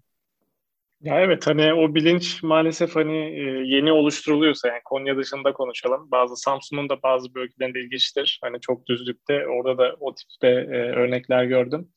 Ya 1.02 1.22
evet 1.22 1.48
hani 1.48 1.74
o 1.74 1.96
bilinç 1.96 2.44
maalesef 2.44 2.96
hani 2.96 3.18
e, 3.18 3.42
yeni 3.76 3.92
oluşturuluyorsa 3.92 4.68
yani 4.68 4.82
Konya 4.86 5.18
dışında 5.18 5.54
konuşalım. 5.54 6.12
Bazı 6.12 6.36
Samsun'un 6.36 6.90
da 6.90 7.02
bazı 7.04 7.36
bölgelerinde 7.36 7.80
ilginçtir. 7.80 8.40
Hani 8.44 8.62
çok 8.62 8.88
düzlükte 8.88 9.48
orada 9.48 9.78
da 9.78 9.96
o 10.00 10.16
tipte 10.16 10.48
e, 10.48 10.76
örnekler 10.76 11.44
gördüm. 11.44 11.90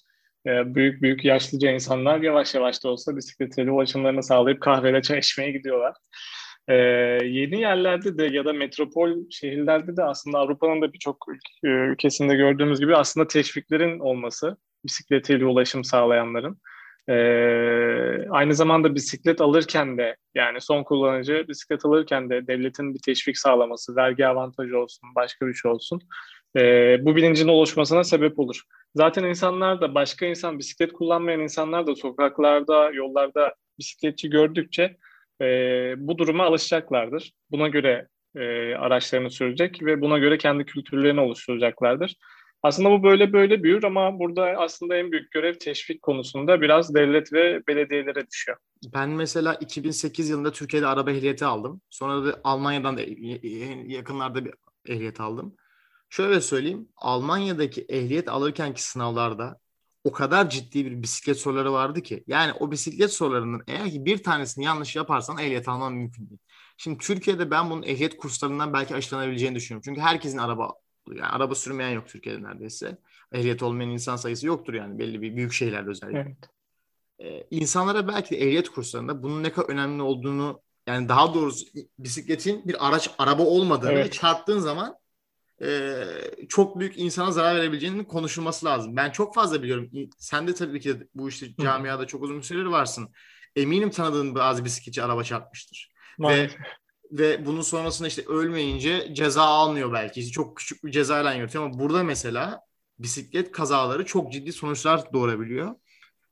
E, 0.46 0.74
büyük 0.74 1.02
büyük 1.02 1.24
yaşlıca 1.24 1.70
insanlar 1.70 2.20
yavaş 2.20 2.54
yavaş 2.54 2.84
da 2.84 2.88
olsa 2.88 3.16
bisikletle 3.16 3.70
ulaşımlarını 3.70 4.22
sağlayıp 4.22 4.60
kahvede 4.60 5.02
çay 5.02 5.18
içmeye 5.18 5.50
gidiyorlar. 5.50 5.94
Ee, 6.68 6.74
yeni 7.24 7.60
yerlerde 7.60 8.18
de 8.18 8.24
ya 8.24 8.44
da 8.44 8.52
metropol 8.52 9.30
şehirlerde 9.30 9.96
de 9.96 10.04
aslında 10.04 10.38
Avrupa'nın 10.38 10.82
da 10.82 10.92
birçok 10.92 11.26
ülkesinde 11.62 12.34
gördüğümüz 12.36 12.80
gibi 12.80 12.96
aslında 12.96 13.26
teşviklerin 13.26 13.98
olması 13.98 14.56
bisikletiyle 14.84 15.46
ulaşım 15.46 15.84
sağlayanların. 15.84 16.58
Ee, 17.08 18.28
aynı 18.30 18.54
zamanda 18.54 18.94
bisiklet 18.94 19.40
alırken 19.40 19.98
de 19.98 20.16
yani 20.34 20.60
son 20.60 20.84
kullanıcı 20.84 21.44
bisiklet 21.48 21.84
alırken 21.84 22.30
de 22.30 22.46
devletin 22.46 22.94
bir 22.94 23.00
teşvik 23.04 23.38
sağlaması, 23.38 23.96
vergi 23.96 24.26
avantajı 24.26 24.78
olsun, 24.78 25.08
başka 25.14 25.46
bir 25.46 25.54
şey 25.54 25.70
olsun. 25.70 26.00
Ee, 26.56 26.98
bu 27.00 27.16
bilincin 27.16 27.48
oluşmasına 27.48 28.04
sebep 28.04 28.38
olur. 28.38 28.62
Zaten 28.94 29.24
insanlar 29.24 29.80
da 29.80 29.94
başka 29.94 30.26
insan 30.26 30.58
bisiklet 30.58 30.92
kullanmayan 30.92 31.40
insanlar 31.40 31.86
da 31.86 31.94
sokaklarda, 31.94 32.90
yollarda 32.90 33.54
bisikletçi 33.78 34.30
gördükçe 34.30 34.96
e, 35.40 35.46
bu 35.96 36.18
duruma 36.18 36.44
alışacaklardır. 36.44 37.32
Buna 37.50 37.68
göre 37.68 38.08
e, 38.36 38.74
araçlarını 38.74 39.30
sürecek 39.30 39.82
ve 39.82 40.00
buna 40.00 40.18
göre 40.18 40.38
kendi 40.38 40.64
kültürlerini 40.64 41.20
oluşturacaklardır. 41.20 42.16
Aslında 42.64 42.90
bu 42.90 43.02
böyle 43.02 43.32
böyle 43.32 43.62
büyür 43.62 43.82
ama 43.82 44.18
burada 44.18 44.42
aslında 44.58 44.96
en 44.96 45.12
büyük 45.12 45.30
görev 45.30 45.54
teşvik 45.54 46.02
konusunda 46.02 46.60
biraz 46.60 46.94
devlet 46.94 47.32
ve 47.32 47.62
belediyelere 47.68 48.26
düşüyor. 48.26 48.58
Ben 48.94 49.10
mesela 49.10 49.54
2008 49.54 50.28
yılında 50.28 50.52
Türkiye'de 50.52 50.86
araba 50.86 51.10
ehliyeti 51.10 51.44
aldım. 51.44 51.80
Sonra 51.90 52.24
da 52.24 52.40
Almanya'dan 52.44 52.96
da 52.96 53.00
yakınlarda 53.86 54.44
bir 54.44 54.54
ehliyet 54.88 55.20
aldım. 55.20 55.56
Şöyle 56.10 56.40
söyleyeyim, 56.40 56.88
Almanya'daki 56.96 57.86
ehliyet 57.88 58.28
alırkenki 58.28 58.82
sınavlarda 58.82 59.58
o 60.04 60.12
kadar 60.12 60.50
ciddi 60.50 60.86
bir 60.86 61.02
bisiklet 61.02 61.36
soruları 61.36 61.72
vardı 61.72 62.02
ki. 62.02 62.24
Yani 62.26 62.52
o 62.60 62.70
bisiklet 62.70 63.12
sorularının 63.12 63.62
eğer 63.66 63.90
ki 63.90 64.04
bir 64.04 64.22
tanesini 64.22 64.64
yanlış 64.64 64.96
yaparsan 64.96 65.38
ehliyet 65.38 65.68
alman 65.68 65.92
mümkün 65.92 66.28
değil. 66.28 66.40
Şimdi 66.76 66.98
Türkiye'de 66.98 67.50
ben 67.50 67.70
bunun 67.70 67.82
ehliyet 67.82 68.16
kurslarından 68.16 68.72
belki 68.72 68.94
aşılanabileceğini 68.94 69.54
düşünüyorum. 69.56 69.82
Çünkü 69.84 70.00
herkesin 70.00 70.38
araba 70.38 70.72
yani 71.08 71.26
araba 71.26 71.54
sürmeyen 71.54 71.90
yok 71.90 72.08
Türkiye'de 72.08 72.42
neredeyse. 72.42 72.98
Ehliyet 73.32 73.62
olmayan 73.62 73.90
insan 73.90 74.16
sayısı 74.16 74.46
yoktur 74.46 74.74
yani 74.74 74.98
belli 74.98 75.22
bir 75.22 75.36
büyük 75.36 75.52
şehirlerde 75.52 75.90
özellikle. 75.90 76.18
Evet. 76.18 76.50
Ee, 77.18 77.46
insanlara 77.50 78.08
belki 78.08 78.30
de 78.30 78.36
ehliyet 78.36 78.68
kurslarında 78.68 79.22
bunun 79.22 79.42
ne 79.42 79.52
kadar 79.52 79.68
önemli 79.68 80.02
olduğunu 80.02 80.62
yani 80.86 81.08
daha 81.08 81.34
doğrusu 81.34 81.66
bisikletin 81.98 82.68
bir 82.68 82.88
araç 82.88 83.10
araba 83.18 83.42
olmadığını 83.42 83.92
evet. 83.92 84.12
çarptığın 84.12 84.58
zaman 84.58 84.98
e, 85.62 86.04
çok 86.48 86.80
büyük 86.80 86.98
insana 86.98 87.30
zarar 87.30 87.56
verebileceğinin 87.56 88.04
konuşulması 88.04 88.66
lazım. 88.66 88.96
Ben 88.96 89.10
çok 89.10 89.34
fazla 89.34 89.62
biliyorum. 89.62 89.90
Sen 90.18 90.48
de 90.48 90.54
tabii 90.54 90.80
ki 90.80 90.96
bu 91.14 91.28
işte 91.28 91.46
camiada 91.62 92.06
çok 92.06 92.22
uzun 92.22 92.40
süredir 92.40 92.66
varsın. 92.66 93.08
Eminim 93.56 93.90
tanıdığın 93.90 94.34
bazı 94.34 94.64
bisikletçi 94.64 95.02
araba 95.02 95.24
çarpmıştır. 95.24 95.92
Ve 96.20 96.50
ve 97.18 97.46
bunun 97.46 97.60
sonrasında 97.60 98.08
işte 98.08 98.22
ölmeyince 98.28 99.14
ceza 99.14 99.42
almıyor 99.42 99.92
belki. 99.92 100.30
Çok 100.30 100.56
küçük 100.56 100.84
bir 100.84 100.90
cezayla 100.90 101.34
yönetiyor 101.34 101.64
ama 101.64 101.78
burada 101.78 102.04
mesela 102.04 102.60
bisiklet 102.98 103.52
kazaları 103.52 104.04
çok 104.04 104.32
ciddi 104.32 104.52
sonuçlar 104.52 105.12
doğurabiliyor. 105.12 105.74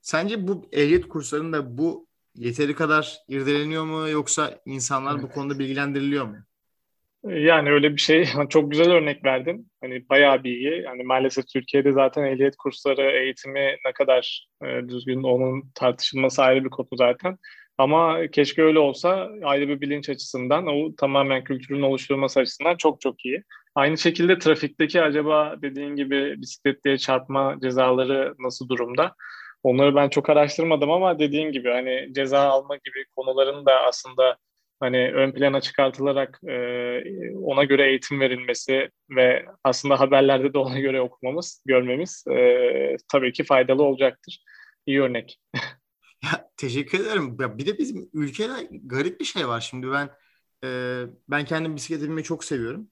Sence 0.00 0.48
bu 0.48 0.68
ehliyet 0.72 1.08
kurslarında 1.08 1.78
bu 1.78 2.06
yeteri 2.34 2.74
kadar 2.74 3.18
irdeleniyor 3.28 3.84
mu 3.84 4.08
yoksa 4.08 4.60
insanlar 4.66 5.22
bu 5.22 5.30
konuda 5.30 5.58
bilgilendiriliyor 5.58 6.24
mu? 6.24 6.36
Yani 7.24 7.70
öyle 7.70 7.92
bir 7.92 8.00
şey 8.00 8.28
çok 8.48 8.70
güzel 8.70 8.90
örnek 8.90 9.24
verdin. 9.24 9.70
Hani 9.80 10.08
bayağı 10.08 10.44
bir 10.44 10.50
iyi. 10.50 10.82
Yani 10.82 11.02
maalesef 11.02 11.46
Türkiye'de 11.46 11.92
zaten 11.92 12.24
ehliyet 12.24 12.56
kursları 12.56 13.02
eğitimi 13.02 13.76
ne 13.86 13.92
kadar 13.92 14.48
e, 14.64 14.88
düzgün 14.88 15.22
onun 15.22 15.70
tartışılması 15.74 16.42
ayrı 16.42 16.64
bir 16.64 16.70
konu 16.70 16.88
zaten. 16.94 17.38
Ama 17.78 18.26
keşke 18.26 18.62
öyle 18.62 18.78
olsa 18.78 19.28
ayrı 19.42 19.68
bir 19.68 19.80
bilinç 19.80 20.08
açısından 20.08 20.66
o 20.66 20.94
tamamen 20.96 21.44
kültürün 21.44 21.82
oluşturulması 21.82 22.40
açısından 22.40 22.76
çok 22.76 23.00
çok 23.00 23.24
iyi. 23.24 23.42
Aynı 23.74 23.98
şekilde 23.98 24.38
trafikteki 24.38 25.02
acaba 25.02 25.56
dediğin 25.62 25.96
gibi 25.96 26.34
bisikletliye 26.42 26.98
çarpma 26.98 27.56
cezaları 27.62 28.34
nasıl 28.38 28.68
durumda? 28.68 29.14
Onları 29.62 29.94
ben 29.94 30.08
çok 30.08 30.30
araştırmadım 30.30 30.90
ama 30.90 31.18
dediğin 31.18 31.52
gibi 31.52 31.70
hani 31.70 32.08
ceza 32.14 32.40
alma 32.40 32.76
gibi 32.76 33.04
konuların 33.16 33.66
da 33.66 33.80
aslında 33.80 34.36
hani 34.80 35.12
ön 35.14 35.32
plana 35.32 35.60
çıkartılarak 35.60 36.40
e, 36.48 36.54
ona 37.34 37.64
göre 37.64 37.88
eğitim 37.88 38.20
verilmesi 38.20 38.90
ve 39.16 39.46
aslında 39.64 40.00
haberlerde 40.00 40.54
de 40.54 40.58
ona 40.58 40.78
göre 40.78 41.00
okumamız, 41.00 41.62
görmemiz 41.66 42.24
e, 42.30 42.96
tabii 43.12 43.32
ki 43.32 43.44
faydalı 43.44 43.82
olacaktır. 43.82 44.38
İyi 44.86 45.02
örnek. 45.02 45.38
ya, 46.24 46.50
teşekkür 46.56 47.00
ederim. 47.00 47.36
Ya, 47.40 47.58
bir 47.58 47.66
de 47.66 47.78
bizim 47.78 48.10
ülkede 48.12 48.68
garip 48.84 49.20
bir 49.20 49.24
şey 49.24 49.48
var. 49.48 49.60
Şimdi 49.60 49.90
ben 49.90 50.10
e, 50.64 51.00
ben 51.28 51.44
kendim 51.44 51.76
bisiklet 51.76 52.02
binmeyi 52.02 52.24
çok 52.24 52.44
seviyorum. 52.44 52.88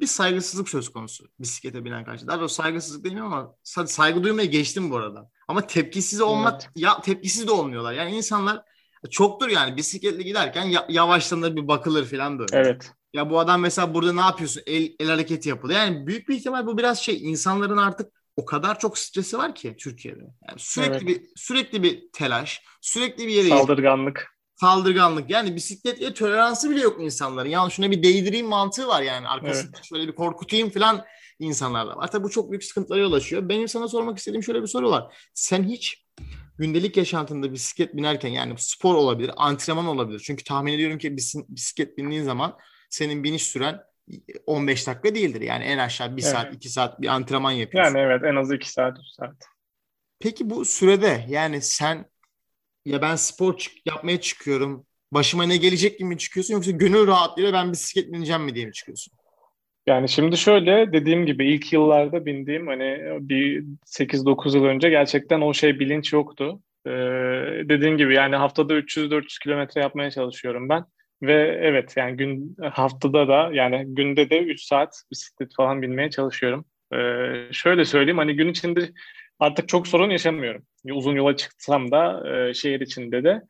Bir 0.00 0.06
saygısızlık 0.06 0.68
söz 0.68 0.88
konusu 0.88 1.28
bisiklete 1.40 1.84
binen 1.84 2.04
karşı. 2.04 2.26
Daha 2.26 2.38
doğrusu 2.38 2.54
saygısızlık 2.54 3.04
değil 3.04 3.22
ama 3.22 3.54
saygı 3.64 4.22
duymaya 4.22 4.46
geçtim 4.46 4.90
bu 4.90 4.96
arada. 4.96 5.30
Ama 5.48 5.66
tepkisiz 5.66 6.20
olmak 6.20 6.62
evet. 6.62 6.72
ya 6.76 7.00
tepkisiz 7.00 7.46
de 7.46 7.50
olmuyorlar. 7.50 7.92
Yani 7.92 8.16
insanlar 8.16 8.64
Çoktur 9.10 9.48
yani 9.48 9.76
bisikletle 9.76 10.22
giderken 10.22 10.64
ya, 10.64 10.86
yavaşlanır 10.88 11.56
bir 11.56 11.68
bakılır 11.68 12.04
falan 12.04 12.38
böyle. 12.38 12.56
Evet. 12.56 12.92
Ya 13.12 13.30
bu 13.30 13.38
adam 13.38 13.60
mesela 13.60 13.94
burada 13.94 14.12
ne 14.12 14.20
yapıyorsun? 14.20 14.62
El, 14.66 14.92
el 15.00 15.08
hareketi 15.08 15.48
yapılıyor. 15.48 15.80
Yani 15.80 16.06
büyük 16.06 16.28
bir 16.28 16.34
ihtimal 16.34 16.66
bu 16.66 16.78
biraz 16.78 16.98
şey 16.98 17.30
insanların 17.30 17.76
artık 17.76 18.12
o 18.38 18.44
kadar 18.44 18.78
çok 18.78 18.98
stresi 18.98 19.38
var 19.38 19.54
ki 19.54 19.76
Türkiye'de. 19.78 20.22
Yani 20.48 20.58
sürekli 20.58 20.92
evet. 20.92 21.06
bir 21.06 21.22
sürekli 21.36 21.82
bir 21.82 22.02
telaş, 22.12 22.62
sürekli 22.80 23.26
bir 23.26 23.32
yere 23.32 23.48
saldırganlık. 23.48 24.38
Saldırganlık. 24.54 25.30
Yani 25.30 25.56
bisikletle 25.56 26.14
toleransı 26.14 26.70
bile 26.70 26.80
yok 26.80 27.00
insanların. 27.00 27.48
Yani 27.48 27.70
şuna 27.70 27.90
bir 27.90 28.02
değdireyim 28.02 28.46
mantığı 28.46 28.88
var 28.88 29.02
yani 29.02 29.28
arkasında. 29.28 29.76
Evet. 29.76 29.84
Şöyle 29.84 30.08
bir 30.08 30.14
korkutayım 30.14 30.70
falan 30.70 31.04
insanlarda 31.38 31.96
var. 31.96 32.10
Tabii 32.10 32.24
bu 32.24 32.30
çok 32.30 32.50
büyük 32.50 32.64
sıkıntılara 32.64 33.00
yol 33.00 33.12
açıyor. 33.12 33.48
Benim 33.48 33.68
sana 33.68 33.88
sormak 33.88 34.18
istediğim 34.18 34.42
şöyle 34.42 34.62
bir 34.62 34.66
soru 34.66 34.90
var. 34.90 35.16
Sen 35.34 35.62
hiç 35.62 36.04
gündelik 36.58 36.96
yaşantında 36.96 37.52
bisiklet 37.52 37.96
binerken 37.96 38.30
yani 38.30 38.54
spor 38.58 38.94
olabilir, 38.94 39.30
antrenman 39.36 39.86
olabilir. 39.86 40.22
Çünkü 40.24 40.44
tahmin 40.44 40.72
ediyorum 40.72 40.98
ki 40.98 41.16
bisiklet 41.48 41.98
bindiğin 41.98 42.24
zaman 42.24 42.56
senin 42.90 43.24
biniş 43.24 43.42
süren 43.42 43.80
15 44.46 44.86
dakika 44.86 45.14
değildir. 45.14 45.40
Yani 45.40 45.64
en 45.64 45.78
aşağı 45.78 46.16
1 46.16 46.22
evet. 46.22 46.32
saat, 46.32 46.54
2 46.54 46.68
saat 46.68 47.00
bir 47.00 47.08
antrenman 47.08 47.50
yapıyorsun. 47.50 47.94
Yani 47.94 48.06
evet 48.06 48.24
en 48.24 48.36
az 48.36 48.52
2 48.52 48.70
saat, 48.72 48.98
3 48.98 49.06
saat. 49.06 49.34
Peki 50.20 50.50
bu 50.50 50.64
sürede 50.64 51.24
yani 51.28 51.60
sen 51.60 52.04
ya 52.84 53.02
ben 53.02 53.16
spor 53.16 53.56
çık- 53.56 53.86
yapmaya 53.86 54.20
çıkıyorum. 54.20 54.86
Başıma 55.12 55.44
ne 55.44 55.56
gelecek 55.56 55.98
gibi 55.98 56.08
mi 56.08 56.18
çıkıyorsun 56.18 56.54
yoksa 56.54 56.70
gönül 56.70 57.06
rahatlığıyla 57.06 57.52
ben 57.52 57.72
bisiklet 57.72 58.12
bineceğim 58.12 58.42
mi 58.42 58.54
diye 58.54 58.66
mi 58.66 58.72
çıkıyorsun? 58.72 59.14
Yani 59.86 60.08
şimdi 60.08 60.36
şöyle 60.36 60.92
dediğim 60.92 61.26
gibi 61.26 61.54
ilk 61.54 61.72
yıllarda 61.72 62.26
bindiğim 62.26 62.66
hani 62.66 62.98
bir 63.20 63.64
8-9 63.86 64.56
yıl 64.56 64.64
önce 64.64 64.90
gerçekten 64.90 65.40
o 65.40 65.54
şey 65.54 65.80
bilinç 65.80 66.12
yoktu. 66.12 66.60
Ee, 66.86 66.90
dediğim 67.68 67.98
gibi 67.98 68.14
yani 68.14 68.36
haftada 68.36 68.74
300-400 68.74 69.42
kilometre 69.42 69.80
yapmaya 69.80 70.10
çalışıyorum 70.10 70.68
ben. 70.68 70.84
Ve 71.22 71.58
evet 71.62 71.96
yani 71.96 72.16
gün 72.16 72.56
haftada 72.72 73.28
da 73.28 73.50
yani 73.52 73.84
günde 73.86 74.30
de 74.30 74.38
3 74.38 74.62
saat 74.62 75.02
bisiklet 75.10 75.54
falan 75.56 75.82
binmeye 75.82 76.10
çalışıyorum. 76.10 76.64
Ee, 76.92 77.48
şöyle 77.52 77.84
söyleyeyim 77.84 78.18
hani 78.18 78.36
gün 78.36 78.48
içinde 78.48 78.90
artık 79.38 79.68
çok 79.68 79.88
sorun 79.88 80.10
yaşamıyorum. 80.10 80.62
Uzun 80.92 81.16
yola 81.16 81.36
çıksam 81.36 81.90
da 81.90 82.22
e, 82.30 82.54
şehir 82.54 82.80
içinde 82.80 83.24
de. 83.24 83.42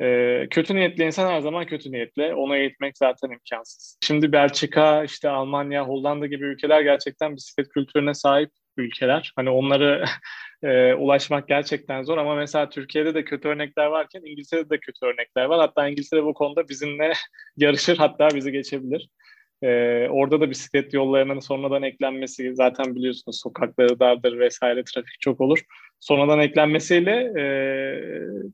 E, 0.00 0.48
kötü 0.50 0.74
niyetli 0.74 1.04
insan 1.04 1.30
her 1.30 1.40
zaman 1.40 1.66
kötü 1.66 1.92
niyetli. 1.92 2.34
Ona 2.34 2.56
eğitmek 2.56 2.98
zaten 2.98 3.30
imkansız. 3.30 3.98
Şimdi 4.02 4.32
Belçika, 4.32 5.04
işte 5.04 5.28
Almanya, 5.28 5.84
Hollanda 5.84 6.26
gibi 6.26 6.44
ülkeler 6.44 6.80
gerçekten 6.80 7.36
bisiklet 7.36 7.68
kültürüne 7.68 8.14
sahip 8.14 8.50
ülkeler. 8.76 9.32
Hani 9.36 9.50
onları 9.50 10.04
e, 10.62 10.94
ulaşmak 10.94 11.48
gerçekten 11.48 12.02
zor 12.02 12.18
ama 12.18 12.34
mesela 12.34 12.68
Türkiye'de 12.68 13.14
de 13.14 13.24
kötü 13.24 13.48
örnekler 13.48 13.86
varken 13.86 14.22
İngiltere'de 14.24 14.70
de 14.70 14.78
kötü 14.78 15.06
örnekler 15.06 15.44
var. 15.44 15.60
Hatta 15.60 15.88
İngiltere 15.88 16.24
bu 16.24 16.34
konuda 16.34 16.68
bizimle 16.68 17.12
yarışır 17.56 17.96
hatta 17.96 18.28
bizi 18.34 18.52
geçebilir. 18.52 19.08
Ee, 19.62 20.08
orada 20.10 20.40
da 20.40 20.50
bisiklet 20.50 20.94
yollarının 20.94 21.40
sonradan 21.40 21.82
eklenmesi 21.82 22.54
zaten 22.54 22.94
biliyorsunuz 22.94 23.40
sokakları 23.40 24.00
dardır 24.00 24.38
vesaire 24.38 24.84
trafik 24.84 25.20
çok 25.20 25.40
olur. 25.40 25.58
Sonradan 26.00 26.40
eklenmesiyle 26.40 27.32
e, 27.40 27.44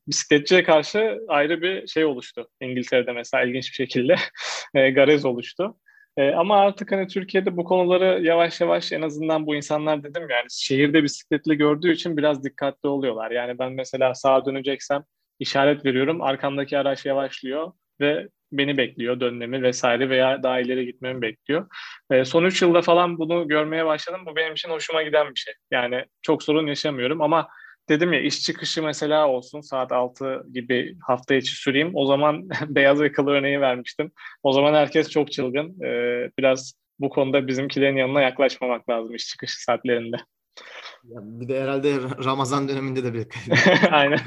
bisikletçiye 0.08 0.62
karşı 0.62 1.18
ayrı 1.28 1.62
bir 1.62 1.86
şey 1.86 2.04
oluştu. 2.04 2.48
İngiltere'de 2.60 3.12
mesela 3.12 3.44
ilginç 3.44 3.70
bir 3.70 3.74
şekilde 3.74 4.16
e, 4.74 4.90
garez 4.90 5.24
oluştu. 5.24 5.76
E, 6.16 6.30
ama 6.30 6.60
artık 6.60 6.92
hani 6.92 7.06
Türkiye'de 7.06 7.56
bu 7.56 7.64
konuları 7.64 8.22
yavaş 8.22 8.60
yavaş 8.60 8.92
en 8.92 9.02
azından 9.02 9.46
bu 9.46 9.54
insanlar 9.54 10.04
dedim 10.04 10.22
yani 10.30 10.46
şehirde 10.50 11.02
bisikletle 11.02 11.54
gördüğü 11.54 11.92
için 11.92 12.16
biraz 12.16 12.44
dikkatli 12.44 12.88
oluyorlar. 12.88 13.30
Yani 13.30 13.58
ben 13.58 13.72
mesela 13.72 14.14
sağa 14.14 14.46
döneceksem 14.46 15.04
işaret 15.38 15.84
veriyorum 15.84 16.22
arkamdaki 16.22 16.78
araç 16.78 17.06
yavaşlıyor 17.06 17.72
ve 18.00 18.28
beni 18.52 18.76
bekliyor 18.76 19.20
dönmemi 19.20 19.62
vesaire 19.62 20.10
veya 20.10 20.42
daha 20.42 20.60
ileri 20.60 20.86
gitmemi 20.86 21.22
bekliyor. 21.22 21.66
E, 22.10 22.24
son 22.24 22.44
3 22.44 22.62
yılda 22.62 22.82
falan 22.82 23.18
bunu 23.18 23.48
görmeye 23.48 23.86
başladım. 23.86 24.20
Bu 24.26 24.36
benim 24.36 24.52
için 24.52 24.70
hoşuma 24.70 25.02
giden 25.02 25.30
bir 25.30 25.40
şey. 25.40 25.54
Yani 25.70 26.04
çok 26.22 26.42
sorun 26.42 26.66
yaşamıyorum 26.66 27.20
ama 27.22 27.48
dedim 27.88 28.12
ya 28.12 28.20
iş 28.20 28.42
çıkışı 28.42 28.82
mesela 28.82 29.28
olsun 29.28 29.60
saat 29.60 29.92
6 29.92 30.46
gibi 30.54 30.96
hafta 31.06 31.34
içi 31.34 31.56
süreyim. 31.56 31.90
O 31.94 32.06
zaman 32.06 32.48
beyaz 32.68 33.00
yakalı 33.00 33.30
örneği 33.30 33.60
vermiştim. 33.60 34.12
O 34.42 34.52
zaman 34.52 34.74
herkes 34.74 35.10
çok 35.10 35.32
çılgın. 35.32 35.82
E, 35.82 36.30
biraz 36.38 36.74
bu 36.98 37.10
konuda 37.10 37.46
bizimkilerin 37.46 37.96
yanına 37.96 38.20
yaklaşmamak 38.20 38.88
lazım 38.88 39.14
iş 39.14 39.26
çıkışı 39.28 39.62
saatlerinde. 39.62 40.16
Ya 41.04 41.20
bir 41.22 41.48
de 41.48 41.62
herhalde 41.62 41.94
Ramazan 42.24 42.68
döneminde 42.68 43.04
de 43.04 43.14
bir 43.14 43.26
Aynen. 43.90 44.18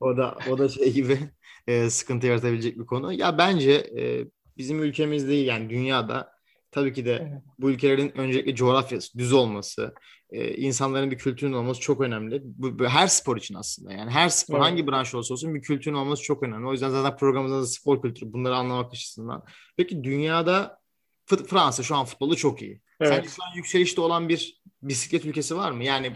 o 0.00 0.16
da 0.16 0.36
o 0.50 0.58
da 0.58 0.68
şey 0.68 0.92
gibi 0.92 1.18
e, 1.66 1.90
sıkıntı 1.90 2.26
yaratabilecek 2.26 2.78
bir 2.78 2.86
konu. 2.86 3.12
Ya 3.12 3.38
bence 3.38 3.72
e, 3.72 4.24
bizim 4.56 4.82
ülkemizde 4.82 5.34
yani 5.34 5.70
dünyada 5.70 6.33
tabii 6.74 6.92
ki 6.92 7.04
de 7.04 7.28
evet. 7.30 7.42
bu 7.58 7.70
ülkelerin 7.70 8.18
öncelikle 8.18 8.54
coğrafyası, 8.54 9.18
düz 9.18 9.32
olması, 9.32 9.94
e, 10.30 10.54
insanların 10.54 11.10
bir 11.10 11.18
kültürün 11.18 11.52
olması 11.52 11.80
çok 11.80 12.00
önemli. 12.00 12.40
Bu, 12.44 12.78
bu 12.78 12.84
her 12.84 13.06
spor 13.06 13.36
için 13.36 13.54
aslında. 13.54 13.92
Yani 13.92 14.10
her 14.10 14.28
spor 14.28 14.54
evet. 14.54 14.66
hangi 14.66 14.86
branş 14.86 15.14
olursa 15.14 15.34
olsun 15.34 15.54
bir 15.54 15.62
kültürün 15.62 15.96
olması 15.96 16.22
çok 16.22 16.42
önemli. 16.42 16.66
O 16.66 16.72
yüzden 16.72 16.90
zaten 16.90 17.16
programımızda 17.16 17.60
da 17.60 17.66
spor 17.66 18.02
kültürü 18.02 18.32
bunları 18.32 18.54
anlamak 18.54 18.92
açısından. 18.92 19.44
Peki 19.76 20.04
dünyada 20.04 20.78
Fransa 21.26 21.82
şu 21.82 21.96
an 21.96 22.04
futbolu 22.04 22.36
çok 22.36 22.62
iyi. 22.62 22.80
Evet. 23.00 23.14
Sence 23.14 23.28
şu 23.28 23.44
an 23.44 23.56
yükselişte 23.56 24.00
olan 24.00 24.28
bir 24.28 24.60
bisiklet 24.82 25.24
ülkesi 25.24 25.56
var 25.56 25.70
mı? 25.70 25.84
Yani 25.84 26.12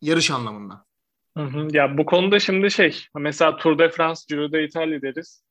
yarış 0.00 0.30
anlamında. 0.30 0.84
Hı 1.36 1.42
hı. 1.44 1.68
Ya 1.72 1.98
bu 1.98 2.06
konuda 2.06 2.38
şimdi 2.38 2.70
şey 2.70 2.98
mesela 3.14 3.56
Tour 3.56 3.78
de 3.78 3.88
France, 3.88 4.20
Giro 4.28 4.52
d'Italia 4.52 5.02
deriz. 5.02 5.45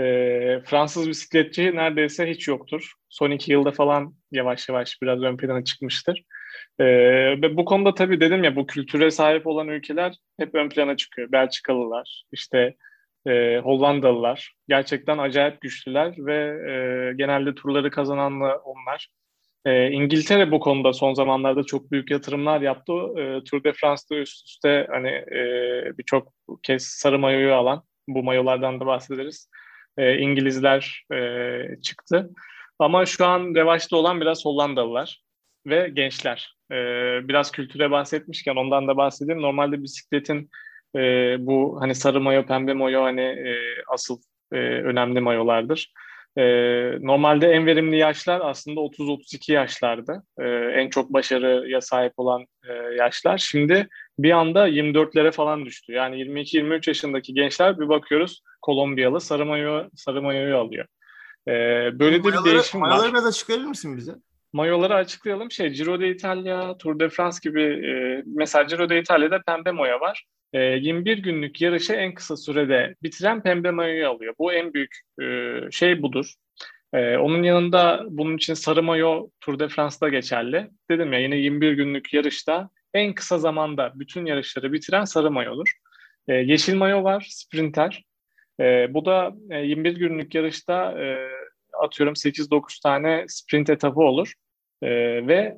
E, 0.00 0.62
Fransız 0.64 1.08
bisikletçi 1.08 1.76
neredeyse 1.76 2.30
hiç 2.30 2.48
yoktur. 2.48 2.92
Son 3.08 3.30
iki 3.30 3.52
yılda 3.52 3.70
falan 3.70 4.14
yavaş 4.32 4.68
yavaş 4.68 5.02
biraz 5.02 5.22
ön 5.22 5.36
plana 5.36 5.64
çıkmıştır. 5.64 6.24
E, 6.78 6.84
ve 7.42 7.56
bu 7.56 7.64
konuda 7.64 7.94
tabii 7.94 8.20
dedim 8.20 8.44
ya 8.44 8.56
bu 8.56 8.66
kültüre 8.66 9.10
sahip 9.10 9.46
olan 9.46 9.68
ülkeler 9.68 10.14
hep 10.38 10.54
ön 10.54 10.68
plana 10.68 10.96
çıkıyor. 10.96 11.32
Belçikalılar, 11.32 12.24
işte 12.32 12.76
e, 13.26 13.58
Hollandalılar 13.58 14.54
gerçekten 14.68 15.18
acayip 15.18 15.60
güçlüler 15.60 16.14
ve 16.18 16.36
e, 16.70 17.14
genelde 17.16 17.54
turları 17.54 17.90
kazananlar 17.90 18.58
onlar. 18.64 19.08
E, 19.64 19.90
İngiltere 19.90 20.50
bu 20.50 20.60
konuda 20.60 20.92
son 20.92 21.14
zamanlarda 21.14 21.64
çok 21.64 21.92
büyük 21.92 22.10
yatırımlar 22.10 22.60
yaptı. 22.60 22.92
E, 22.92 23.44
Tour 23.44 23.64
de 23.64 23.72
France'da 23.72 24.16
üst 24.16 24.48
üste 24.48 24.86
hani 24.90 25.08
e, 25.08 25.42
birçok 25.98 26.32
kez 26.62 26.82
sarı 26.82 27.18
mayoyu 27.18 27.54
alan, 27.54 27.82
bu 28.08 28.22
mayolardan 28.22 28.80
da 28.80 28.86
bahsederiz. 28.86 29.50
E, 29.98 30.18
İngilizler 30.18 31.04
e, 31.12 31.80
çıktı. 31.82 32.30
Ama 32.78 33.06
şu 33.06 33.26
an 33.26 33.54
revaçta 33.54 33.96
olan 33.96 34.20
biraz 34.20 34.44
Hollandalılar 34.44 35.22
ve 35.66 35.88
gençler. 35.88 36.56
E, 36.72 36.74
biraz 37.28 37.52
kültüre 37.52 37.90
bahsetmişken 37.90 38.56
ondan 38.56 38.88
da 38.88 38.96
bahsedeyim. 38.96 39.42
Normalde 39.42 39.82
bisikletin 39.82 40.50
e, 40.96 41.00
bu 41.38 41.78
hani 41.80 41.94
sarı 41.94 42.20
mayo, 42.20 42.46
pembe 42.46 42.72
mayo 42.72 43.02
hani 43.02 43.20
e, 43.20 43.56
asıl 43.88 44.20
e, 44.52 44.56
önemli 44.56 45.20
mayolardır. 45.20 45.92
E, 46.36 46.42
normalde 47.00 47.48
en 47.48 47.66
verimli 47.66 47.96
yaşlar 47.96 48.40
aslında 48.44 48.80
30-32 48.80 49.52
yaşlarda. 49.52 50.22
E, 50.38 50.44
en 50.80 50.90
çok 50.90 51.12
başarıya 51.12 51.80
sahip 51.80 52.12
olan 52.16 52.46
e, 52.68 52.72
yaşlar. 52.72 53.38
Şimdi 53.38 53.88
bir 54.22 54.30
anda 54.30 54.68
24'lere 54.68 55.32
falan 55.32 55.66
düştü. 55.66 55.92
Yani 55.92 56.16
22-23 56.16 56.90
yaşındaki 56.90 57.34
gençler 57.34 57.80
bir 57.80 57.88
bakıyoruz 57.88 58.42
Kolombiyalı 58.62 59.20
sarı 59.20 59.46
mayo 59.46 59.88
sarı 59.94 60.22
mayoyu 60.22 60.56
alıyor. 60.56 60.86
E, 61.48 61.52
böyle 61.98 62.24
de 62.24 62.28
bir 62.28 62.44
değişim 62.44 62.80
var. 62.80 62.88
Mayoları 62.88 63.12
biraz 63.12 63.26
açıklayabilir 63.26 63.68
misin 63.68 63.96
bize? 63.96 64.12
Mayoları 64.52 64.94
açıklayalım. 64.94 65.50
Şey 65.50 65.68
Giro 65.68 66.00
d'Italia, 66.00 66.78
Tour 66.78 66.98
de 66.98 67.08
France 67.08 67.38
gibi 67.42 67.62
e, 67.62 68.22
mesela 68.26 68.64
Giro 68.64 68.88
d'Italia'da 68.88 69.42
pembe 69.46 69.70
moya 69.70 70.00
var. 70.00 70.24
21 70.54 71.10
ee, 71.10 71.20
günlük 71.20 71.60
yarışı 71.60 71.92
en 71.92 72.14
kısa 72.14 72.36
sürede 72.36 72.94
bitiren 73.02 73.42
pembe 73.42 73.70
mayoyu 73.70 74.08
alıyor. 74.08 74.34
Bu 74.38 74.52
en 74.52 74.74
büyük 74.74 74.96
e, 75.22 75.54
şey 75.70 76.02
budur. 76.02 76.34
Ee, 76.94 77.16
onun 77.16 77.42
yanında 77.42 78.04
bunun 78.08 78.36
için 78.36 78.54
sarı 78.54 78.82
mayo 78.82 79.28
Tour 79.40 79.58
de 79.58 79.68
France'da 79.68 80.08
geçerli. 80.08 80.70
Dedim 80.90 81.12
ya 81.12 81.18
yine 81.18 81.36
21 81.36 81.72
günlük 81.72 82.14
yarışta 82.14 82.70
en 82.94 83.14
kısa 83.14 83.38
zamanda 83.38 83.92
bütün 83.94 84.26
yarışları 84.26 84.72
bitiren 84.72 85.04
sarı 85.04 85.30
mayodur. 85.30 85.72
Ee, 86.28 86.34
yeşil 86.34 86.74
mayo 86.74 87.04
var, 87.04 87.26
sprinter. 87.30 88.04
Bu 88.88 89.04
da 89.04 89.32
21 89.62 89.90
e, 89.90 89.92
günlük 89.92 90.34
yarışta 90.34 91.02
e, 91.02 91.28
atıyorum 91.82 92.14
8-9 92.14 92.82
tane 92.82 93.24
sprint 93.28 93.70
etapı 93.70 94.00
olur. 94.00 94.32
Ve 94.82 95.56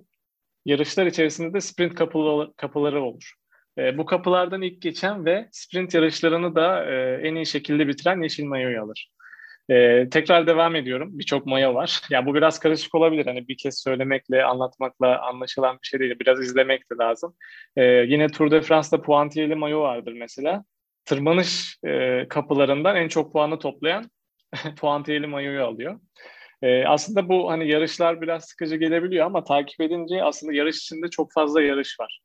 yarışlar 0.64 1.06
içerisinde 1.06 1.54
de 1.54 1.60
sprint 1.60 1.94
kapıları, 1.94 2.52
kapıları 2.56 3.02
olur. 3.02 3.34
E, 3.78 3.98
bu 3.98 4.06
kapılardan 4.06 4.62
ilk 4.62 4.82
geçen 4.82 5.24
ve 5.24 5.48
sprint 5.52 5.94
yarışlarını 5.94 6.54
da 6.54 6.84
e, 6.84 7.20
en 7.28 7.34
iyi 7.34 7.46
şekilde 7.46 7.88
bitiren 7.88 8.22
yeşil 8.22 8.44
mayoyu 8.44 8.82
alır. 8.82 9.10
E, 9.70 10.08
tekrar 10.10 10.46
devam 10.46 10.76
ediyorum. 10.76 11.18
Birçok 11.18 11.46
maya 11.46 11.74
var. 11.74 12.00
Ya 12.10 12.26
bu 12.26 12.34
biraz 12.34 12.58
karışık 12.58 12.94
olabilir. 12.94 13.26
Hani 13.26 13.48
bir 13.48 13.56
kez 13.56 13.82
söylemekle, 13.82 14.44
anlatmakla 14.44 15.20
anlaşılan 15.20 15.78
bir 15.82 15.86
şey 15.86 16.00
değil. 16.00 16.14
Biraz 16.20 16.40
izlemek 16.40 16.90
de 16.92 16.94
lazım. 17.00 17.34
E, 17.76 17.84
yine 17.84 18.28
Tour 18.28 18.50
de 18.50 18.60
France'da 18.60 19.02
puantiyeli 19.02 19.54
mayo 19.54 19.80
vardır 19.80 20.12
mesela. 20.12 20.64
Tırmanış 21.04 21.76
e, 21.86 22.26
kapılarından 22.28 22.96
en 22.96 23.08
çok 23.08 23.32
puanı 23.32 23.58
toplayan 23.58 24.10
puantiyeli 24.80 25.26
mayoyu 25.26 25.64
alıyor. 25.64 26.00
E, 26.62 26.84
aslında 26.84 27.28
bu 27.28 27.50
hani 27.50 27.68
yarışlar 27.68 28.20
biraz 28.20 28.44
sıkıcı 28.44 28.76
gelebiliyor 28.76 29.26
ama 29.26 29.44
takip 29.44 29.80
edince 29.80 30.24
aslında 30.24 30.52
yarış 30.52 30.76
içinde 30.76 31.10
çok 31.10 31.32
fazla 31.32 31.62
yarış 31.62 32.00
var. 32.00 32.20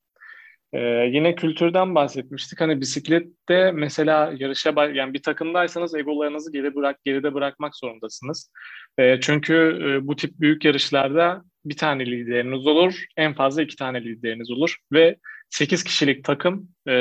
Ee, 0.73 0.79
yine 1.11 1.35
kültürden 1.35 1.95
bahsetmiştik. 1.95 2.61
Hani 2.61 2.81
bisiklette 2.81 3.71
mesela 3.71 4.33
yarışa 4.37 4.85
yani 4.93 5.13
bir 5.13 5.21
takımdaysanız 5.21 5.95
egolarınızı 5.95 6.51
geri 6.51 6.75
bırak 6.75 7.03
geride 7.03 7.33
bırakmak 7.33 7.75
zorundasınız. 7.75 8.51
Ee, 8.97 9.19
çünkü 9.21 9.53
e, 9.83 10.07
bu 10.07 10.15
tip 10.15 10.39
büyük 10.39 10.65
yarışlarda 10.65 11.43
bir 11.65 11.77
tane 11.77 12.05
lideriniz 12.05 12.67
olur, 12.67 13.05
en 13.17 13.33
fazla 13.33 13.61
iki 13.61 13.75
tane 13.75 14.03
lideriniz 14.03 14.51
olur 14.51 14.77
ve 14.93 15.17
8 15.49 15.83
kişilik 15.83 16.23
takım 16.23 16.69
e, 16.87 16.93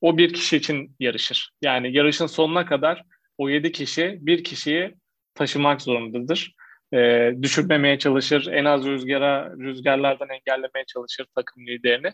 o 0.00 0.18
bir 0.18 0.32
kişi 0.32 0.56
için 0.56 0.96
yarışır. 1.00 1.50
Yani 1.62 1.96
yarışın 1.96 2.26
sonuna 2.26 2.66
kadar 2.66 3.02
o 3.38 3.48
7 3.48 3.72
kişi 3.72 4.18
bir 4.20 4.44
kişiyi 4.44 4.94
taşımak 5.34 5.82
zorundadır 5.82 6.54
e, 6.94 7.32
düşürmemeye 7.42 7.98
çalışır, 7.98 8.46
en 8.52 8.64
az 8.64 8.86
rüzgara 8.86 9.52
rüzgarlardan 9.58 10.28
engellemeye 10.28 10.84
çalışır 10.86 11.26
takım 11.34 11.66
liderini 11.66 12.12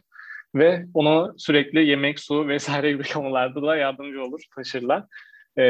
ve 0.55 0.85
ona 0.95 1.33
sürekli 1.39 1.87
yemek, 1.87 2.21
su 2.21 2.49
vesaire 2.49 2.93
gibi 2.93 3.03
konularda 3.13 3.63
da 3.63 3.77
yardımcı 3.77 4.23
olur, 4.23 4.41
taşırlar. 4.57 5.05
E, 5.59 5.63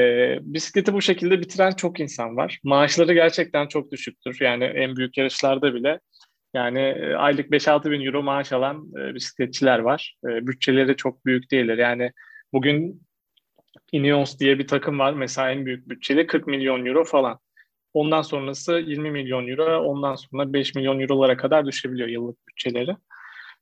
bisikleti 0.42 0.92
bu 0.92 1.02
şekilde 1.02 1.40
bitiren 1.40 1.70
çok 1.70 2.00
insan 2.00 2.36
var. 2.36 2.58
Maaşları 2.64 3.14
gerçekten 3.14 3.66
çok 3.66 3.92
düşüktür. 3.92 4.38
Yani 4.40 4.64
en 4.64 4.96
büyük 4.96 5.18
yarışlarda 5.18 5.74
bile 5.74 6.00
yani 6.54 6.80
e, 6.80 7.14
aylık 7.14 7.50
5-6 7.50 7.90
bin 7.90 8.06
euro 8.06 8.22
maaş 8.22 8.52
alan 8.52 8.92
e, 8.98 9.14
bisikletçiler 9.14 9.78
var. 9.78 10.16
E, 10.24 10.46
bütçeleri 10.46 10.96
çok 10.96 11.26
büyük 11.26 11.50
değiller. 11.50 11.78
Yani 11.78 12.12
bugün 12.52 13.02
Ineos 13.92 14.38
diye 14.38 14.58
bir 14.58 14.66
takım 14.66 14.98
var. 14.98 15.12
Mesela 15.12 15.50
en 15.50 15.66
büyük 15.66 15.88
bütçeli 15.88 16.26
40 16.26 16.46
milyon 16.46 16.86
euro 16.86 17.04
falan. 17.04 17.38
Ondan 17.94 18.22
sonrası 18.22 18.72
20 18.72 19.10
milyon 19.10 19.48
euro, 19.48 19.78
ondan 19.78 20.14
sonra 20.14 20.52
5 20.52 20.74
milyon 20.74 21.00
eurolara 21.00 21.36
kadar 21.36 21.66
düşebiliyor 21.66 22.08
yıllık 22.08 22.48
bütçeleri. 22.48 22.96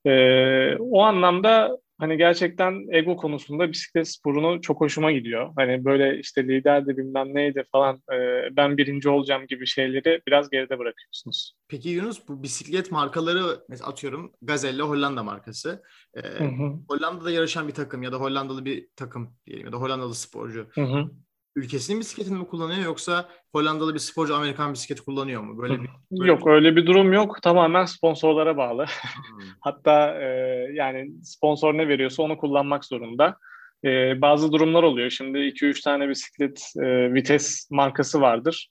Ee, 0.07 0.77
o 0.79 1.03
anlamda 1.03 1.79
hani 1.99 2.17
gerçekten 2.17 2.87
ego 2.93 3.17
konusunda 3.17 3.71
bisiklet 3.71 4.09
sporunu 4.09 4.61
çok 4.61 4.81
hoşuma 4.81 5.13
gidiyor. 5.13 5.53
Hani 5.57 5.85
böyle 5.85 6.19
işte 6.19 6.49
liderdi 6.49 6.97
bilmem 6.97 7.35
neydi 7.35 7.65
falan 7.73 7.97
e, 8.13 8.17
ben 8.57 8.77
birinci 8.77 9.09
olacağım 9.09 9.47
gibi 9.47 9.67
şeyleri 9.67 10.23
biraz 10.27 10.51
geride 10.51 10.79
bırakıyorsunuz. 10.79 11.55
Peki 11.69 11.89
Yunus 11.89 12.29
bu 12.29 12.43
bisiklet 12.43 12.93
markaları 12.93 13.61
mesela 13.69 13.91
atıyorum 13.91 14.33
Gazelle 14.43 14.83
Hollanda 14.83 15.23
markası. 15.23 15.83
Ee, 16.15 16.21
hı 16.21 16.45
hı. 16.45 16.73
Hollanda'da 16.89 17.31
yarışan 17.31 17.69
bir 17.69 17.75
takım 17.75 18.03
ya 18.03 18.13
da 18.13 18.17
Hollandalı 18.17 18.65
bir 18.65 18.89
takım 18.97 19.35
diyelim 19.47 19.67
ya 19.67 19.73
da 19.73 19.77
Hollandalı 19.77 20.15
sporcu. 20.15 20.67
Hı 20.75 20.83
hı 20.83 21.11
ülkesinin 21.59 22.01
bisikletini 22.01 22.39
mi 22.39 22.47
kullanıyor 22.47 22.85
yoksa 22.85 23.29
Hollandalı 23.53 23.95
bir 23.95 23.99
sporcu 23.99 24.35
Amerikan 24.35 24.73
bisikleti 24.73 25.05
kullanıyor 25.05 25.43
mu? 25.43 25.63
Böyle 25.63 25.83
bir 25.83 25.89
böyle 26.11 26.31
Yok 26.31 26.47
bir... 26.47 26.51
öyle 26.51 26.77
bir 26.77 26.87
durum 26.87 27.13
yok. 27.13 27.43
Tamamen 27.43 27.85
sponsorlara 27.85 28.57
bağlı. 28.57 28.85
Hmm. 28.85 29.47
Hatta 29.61 30.15
e, 30.23 30.27
yani 30.73 31.11
sponsor 31.23 31.75
ne 31.75 31.89
veriyorsa 31.89 32.23
onu 32.23 32.39
kullanmak 32.39 32.85
zorunda. 32.85 33.37
E, 33.85 34.21
bazı 34.21 34.53
durumlar 34.53 34.83
oluyor. 34.83 35.11
Şimdi 35.11 35.39
2-3 35.39 35.85
tane 35.85 36.09
bisiklet 36.09 36.73
e, 36.83 37.15
vites 37.15 37.71
markası 37.71 38.21
vardır. 38.21 38.71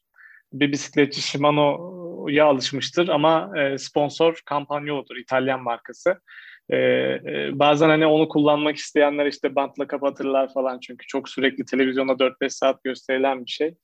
Bir 0.53 0.71
bisikletçi 0.71 1.21
Shimano'ya 1.21 2.45
alışmıştır 2.45 3.07
ama 3.07 3.59
e, 3.59 3.77
sponsor 3.77 4.39
Campagnolo'dur 4.49 5.15
İtalyan 5.15 5.63
markası. 5.63 6.19
Ee, 6.69 6.77
e, 6.77 7.49
bazen 7.53 7.89
hani 7.89 8.05
onu 8.05 8.29
kullanmak 8.29 8.75
isteyenler 8.75 9.25
işte 9.25 9.55
bantla 9.55 9.87
kapatırlar 9.87 10.53
falan 10.53 10.79
çünkü 10.79 11.07
çok 11.07 11.29
sürekli 11.29 11.65
televizyonda 11.65 12.19
4-5 12.19 12.49
saat 12.49 12.83
gösterilen 12.83 13.45
bir 13.45 13.51
şey. 13.51 13.75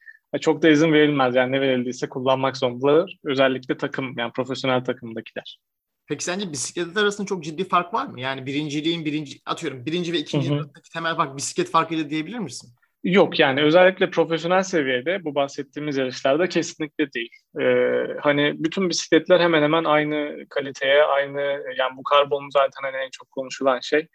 Çok 0.42 0.62
da 0.62 0.70
izin 0.70 0.94
verilmez 0.94 1.36
yani 1.36 1.52
ne 1.52 1.62
verildiyse 1.62 2.10
kullanmak 2.10 2.58
zorundalar. 2.58 3.18
Özellikle 3.26 3.78
takım 3.78 4.18
yani 4.18 4.32
profesyonel 4.32 4.84
takımdakiler. 4.84 5.60
Peki 6.08 6.24
sence 6.24 6.52
bisikletler 6.52 7.02
arasında 7.02 7.28
çok 7.28 7.44
ciddi 7.44 7.68
fark 7.68 7.94
var 7.94 8.06
mı? 8.06 8.22
Yani 8.22 8.46
birinciliğin 8.46 9.06
birinci 9.06 9.40
atıyorum 9.46 9.86
birinci 9.86 10.14
ve 10.14 10.20
ikinci 10.20 10.54
arasındaki 10.54 10.90
temel 10.94 11.16
fark 11.16 11.38
bisiklet 11.38 11.70
farkıyla 11.70 12.10
diyebilir 12.10 12.40
misin? 12.40 12.70
Yok 13.04 13.40
yani 13.40 13.62
özellikle 13.62 14.10
profesyonel 14.10 14.64
seviyede 14.64 15.24
bu 15.24 15.36
bahsettiğimiz 15.36 15.98
yarışlarda 15.98 16.50
kesinlikle 16.50 17.14
değil. 17.14 17.32
Ee, 17.62 18.08
hani 18.22 18.54
bütün 18.58 18.90
bisikletler 18.90 19.40
hemen 19.40 19.62
hemen 19.64 19.84
aynı 19.84 20.46
kaliteye, 20.50 21.04
aynı 21.04 21.42
yani 21.78 21.98
bu 21.98 22.04
karbon 22.04 22.50
zaten 22.50 22.82
hani 22.84 22.98
en 22.98 23.10
çok 23.12 23.32
konuşulan 23.32 23.80
şey. 23.80 24.08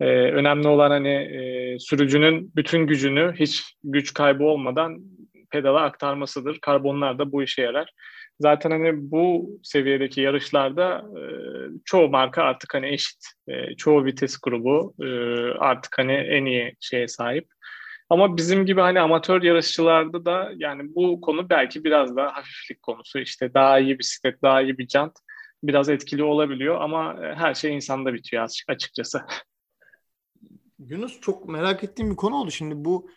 Ee, 0.00 0.04
önemli 0.06 0.68
olan 0.68 0.90
hani 0.90 1.08
e, 1.08 1.78
sürücünün 1.78 2.52
bütün 2.56 2.86
gücünü 2.86 3.34
hiç 3.36 3.76
güç 3.84 4.14
kaybı 4.14 4.44
olmadan 4.44 4.98
pedala 5.50 5.82
aktarmasıdır. 5.82 6.58
Karbonlar 6.60 7.18
da 7.18 7.32
bu 7.32 7.42
işe 7.42 7.62
yarar. 7.62 7.92
Zaten 8.40 8.70
hani 8.70 8.92
bu 9.10 9.50
seviyedeki 9.62 10.20
yarışlarda 10.20 11.04
e, 11.18 11.22
çoğu 11.84 12.08
marka 12.08 12.42
artık 12.42 12.74
hani 12.74 12.88
eşit. 12.88 13.26
E, 13.48 13.76
çoğu 13.76 14.04
vites 14.04 14.38
grubu 14.42 14.94
e, 15.02 15.06
artık 15.58 15.98
hani 15.98 16.12
en 16.12 16.44
iyi 16.44 16.74
şeye 16.80 17.08
sahip. 17.08 17.46
Ama 18.10 18.36
bizim 18.36 18.66
gibi 18.66 18.80
hani 18.80 19.00
amatör 19.00 19.42
yarışçılarda 19.42 20.24
da 20.24 20.52
yani 20.56 20.94
bu 20.94 21.20
konu 21.20 21.50
belki 21.50 21.84
biraz 21.84 22.16
daha 22.16 22.36
hafiflik 22.36 22.82
konusu. 22.82 23.18
İşte 23.18 23.54
daha 23.54 23.78
iyi 23.78 23.98
bisiklet, 23.98 24.42
daha 24.42 24.62
iyi 24.62 24.78
bir 24.78 24.88
jant 24.88 25.18
biraz 25.62 25.88
etkili 25.88 26.22
olabiliyor 26.22 26.80
ama 26.80 27.26
e, 27.26 27.34
her 27.34 27.54
şey 27.54 27.76
insanda 27.76 28.14
bitiyor 28.14 28.48
açıkçası. 28.68 29.22
Yunus 30.78 31.20
çok 31.20 31.48
merak 31.48 31.84
ettiğim 31.84 32.10
bir 32.10 32.16
konu 32.16 32.36
oldu. 32.36 32.50
Şimdi 32.50 32.74
bu 32.84 33.10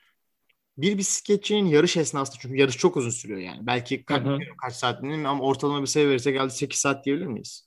bir 0.78 0.98
bisikletçinin 0.98 1.66
yarış 1.66 1.98
esnasında 1.98 2.40
çünkü 2.42 2.58
yarış 2.58 2.78
çok 2.78 2.98
uzun 2.98 3.10
sürüyor 3.10 3.40
yani. 3.40 3.68
Belki 3.68 4.06
kaç, 4.06 4.28
kaç 4.62 4.74
saat 4.74 5.02
bilmiyorum 5.02 5.26
ama 5.26 5.44
ortalama 5.44 5.82
bir 5.82 5.88
sayı 5.88 6.10
verirse 6.10 6.32
geldi 6.32 6.52
8 6.52 6.80
saat 6.80 7.06
diyebilir 7.06 7.26
miyiz? 7.26 7.66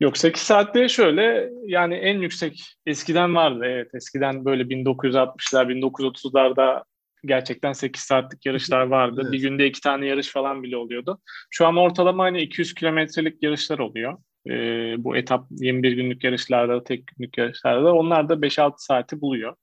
Yok 0.00 0.18
8 0.18 0.42
saatte 0.42 0.88
şöyle 0.88 1.50
yani 1.66 1.94
en 1.94 2.18
yüksek 2.18 2.76
eskiden 2.86 3.34
vardı 3.34 3.64
evet 3.64 3.94
eskiden 3.94 4.44
böyle 4.44 4.62
1960'lar 4.62 5.72
1930'larda 5.72 6.84
gerçekten 7.24 7.72
8 7.72 8.02
saatlik 8.02 8.46
yarışlar 8.46 8.86
vardı. 8.86 9.20
Evet. 9.22 9.32
Bir 9.32 9.40
günde 9.40 9.66
iki 9.66 9.80
tane 9.80 10.06
yarış 10.06 10.28
falan 10.28 10.62
bile 10.62 10.76
oluyordu. 10.76 11.20
Şu 11.50 11.66
an 11.66 11.76
ortalama 11.76 12.24
hani 12.24 12.42
200 12.42 12.74
kilometrelik 12.74 13.42
yarışlar 13.42 13.78
oluyor. 13.78 14.18
Ee, 14.50 14.94
bu 14.98 15.16
etap 15.16 15.46
21 15.50 15.92
günlük 15.92 16.24
yarışlarda, 16.24 16.84
tek 16.84 17.06
günlük 17.06 17.38
yarışlarda 17.38 17.94
onlar 17.94 18.28
da 18.28 18.34
5-6 18.34 18.72
saati 18.76 19.20
buluyor. 19.20 19.54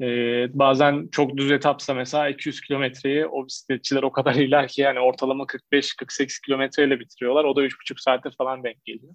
Ee, 0.00 0.48
bazen 0.58 1.08
çok 1.12 1.36
düz 1.36 1.50
etapsa 1.50 1.94
mesela 1.94 2.28
200 2.28 2.60
kilometreyi 2.60 3.26
o 3.26 3.46
bisikletçiler 3.46 4.02
o 4.02 4.12
kadar 4.12 4.34
iler 4.34 4.68
ki 4.68 4.80
yani 4.80 5.00
ortalama 5.00 5.44
45-48 5.44 6.44
kilometreyle 6.46 7.00
bitiriyorlar. 7.00 7.44
O 7.44 7.56
da 7.56 7.64
3,5 7.64 8.02
saate 8.02 8.30
falan 8.38 8.64
denk 8.64 8.84
geliyor. 8.84 9.14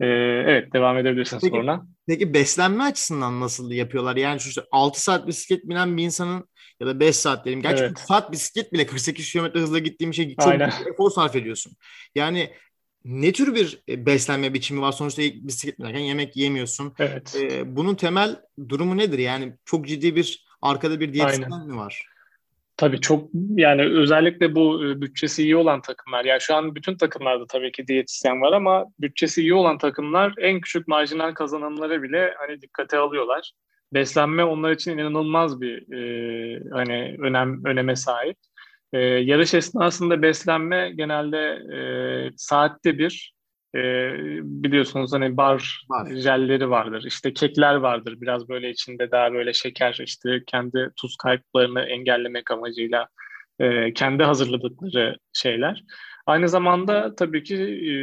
Ee, 0.00 0.06
evet 0.46 0.72
devam 0.72 0.98
edebilirsiniz 0.98 1.42
peki, 1.42 1.56
sonra. 1.56 1.82
Peki 2.06 2.34
beslenme 2.34 2.84
açısından 2.84 3.40
nasıl 3.40 3.70
yapıyorlar? 3.70 4.16
Yani 4.16 4.40
şu 4.40 4.48
işte 4.48 4.62
6 4.72 5.02
saat 5.02 5.26
bisiklet 5.26 5.68
binen 5.68 5.96
bir 5.96 6.02
insanın 6.02 6.48
ya 6.80 6.86
da 6.86 7.00
5 7.00 7.16
saat 7.16 7.44
diyelim. 7.44 7.62
Gerçi 7.62 7.84
evet. 7.84 7.98
saat 7.98 8.32
bisiklet 8.32 8.72
bile 8.72 8.86
48 8.86 9.32
km 9.32 9.44
hızla 9.58 9.78
gittiğim 9.78 10.14
şey 10.14 10.36
çok 10.36 10.48
Aynen. 10.48 10.72
efor 10.92 11.10
sarf 11.10 11.36
ediyorsun. 11.36 11.72
Yani 12.14 12.50
ne 13.04 13.32
tür 13.32 13.54
bir 13.54 13.82
e, 13.88 14.06
beslenme 14.06 14.54
biçimi 14.54 14.80
var? 14.80 14.92
Sonuçta 14.92 15.22
bisiklet 15.22 15.78
binerken 15.78 16.00
yemek 16.00 16.36
yemiyorsun. 16.36 16.94
Evet. 16.98 17.36
Ee, 17.40 17.76
bunun 17.76 17.94
temel 17.94 18.36
durumu 18.68 18.96
nedir? 18.96 19.18
Yani 19.18 19.56
çok 19.64 19.86
ciddi 19.86 20.16
bir 20.16 20.46
arkada 20.62 21.00
bir 21.00 21.12
diyetisyen 21.12 21.66
mi 21.66 21.76
var? 21.76 22.06
Tabii 22.80 23.00
çok 23.00 23.30
yani 23.56 23.82
özellikle 23.82 24.54
bu 24.54 24.86
e, 24.86 25.00
bütçesi 25.00 25.42
iyi 25.42 25.56
olan 25.56 25.80
takımlar. 25.80 26.24
Yani 26.24 26.40
şu 26.40 26.54
an 26.54 26.74
bütün 26.74 26.96
takımlarda 26.96 27.46
tabii 27.46 27.72
ki 27.72 27.86
diyetisyen 27.86 28.40
var 28.40 28.52
ama 28.52 28.86
bütçesi 29.00 29.40
iyi 29.40 29.54
olan 29.54 29.78
takımlar 29.78 30.34
en 30.38 30.60
küçük 30.60 30.88
marjinal 30.88 31.34
kazanımları 31.34 32.02
bile 32.02 32.34
hani 32.38 32.60
dikkate 32.60 32.98
alıyorlar. 32.98 33.52
Beslenme 33.94 34.44
onlar 34.44 34.70
için 34.70 34.98
inanılmaz 34.98 35.60
bir 35.60 35.92
e, 35.92 36.60
hani 36.72 37.16
önem 37.18 37.64
öneme 37.64 37.96
sahip. 37.96 38.36
E, 38.92 38.98
yarış 39.00 39.54
esnasında 39.54 40.22
beslenme 40.22 40.90
genelde 40.90 41.38
e, 41.76 41.80
saatte 42.36 42.98
bir 42.98 43.34
e, 43.74 43.80
biliyorsunuz 44.42 45.12
hani 45.12 45.36
bar, 45.36 45.86
bar 45.88 46.06
jelleri 46.06 46.70
vardır. 46.70 47.04
İşte 47.06 47.32
kekler 47.32 47.74
vardır. 47.74 48.20
Biraz 48.20 48.48
böyle 48.48 48.70
içinde 48.70 49.10
daha 49.10 49.32
böyle 49.32 49.52
şeker 49.52 49.98
işte 50.04 50.42
kendi 50.46 50.90
tuz 50.96 51.16
kayıplarını 51.16 51.80
engellemek 51.80 52.50
amacıyla 52.50 53.08
e, 53.58 53.92
kendi 53.92 54.22
hazırladıkları 54.22 55.16
şeyler. 55.32 55.84
Aynı 56.26 56.48
zamanda 56.48 57.14
tabii 57.14 57.42
ki 57.42 57.56
e, 57.56 57.94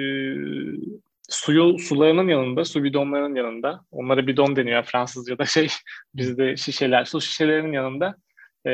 suyu 1.30 1.80
sularının 1.80 2.28
yanında, 2.28 2.66
su 2.66 2.84
bidonlarının 2.84 3.36
yanında, 3.36 3.82
onlara 3.92 4.28
bidon 4.28 4.56
deniyor 4.56 4.84
Fransızca'da 4.84 5.46
şey, 5.46 5.68
bizde 6.16 6.58
şişeler, 6.58 7.06
su 7.06 7.22
şişelerinin 7.22 7.74
yanında 7.74 8.16
e, 8.68 8.72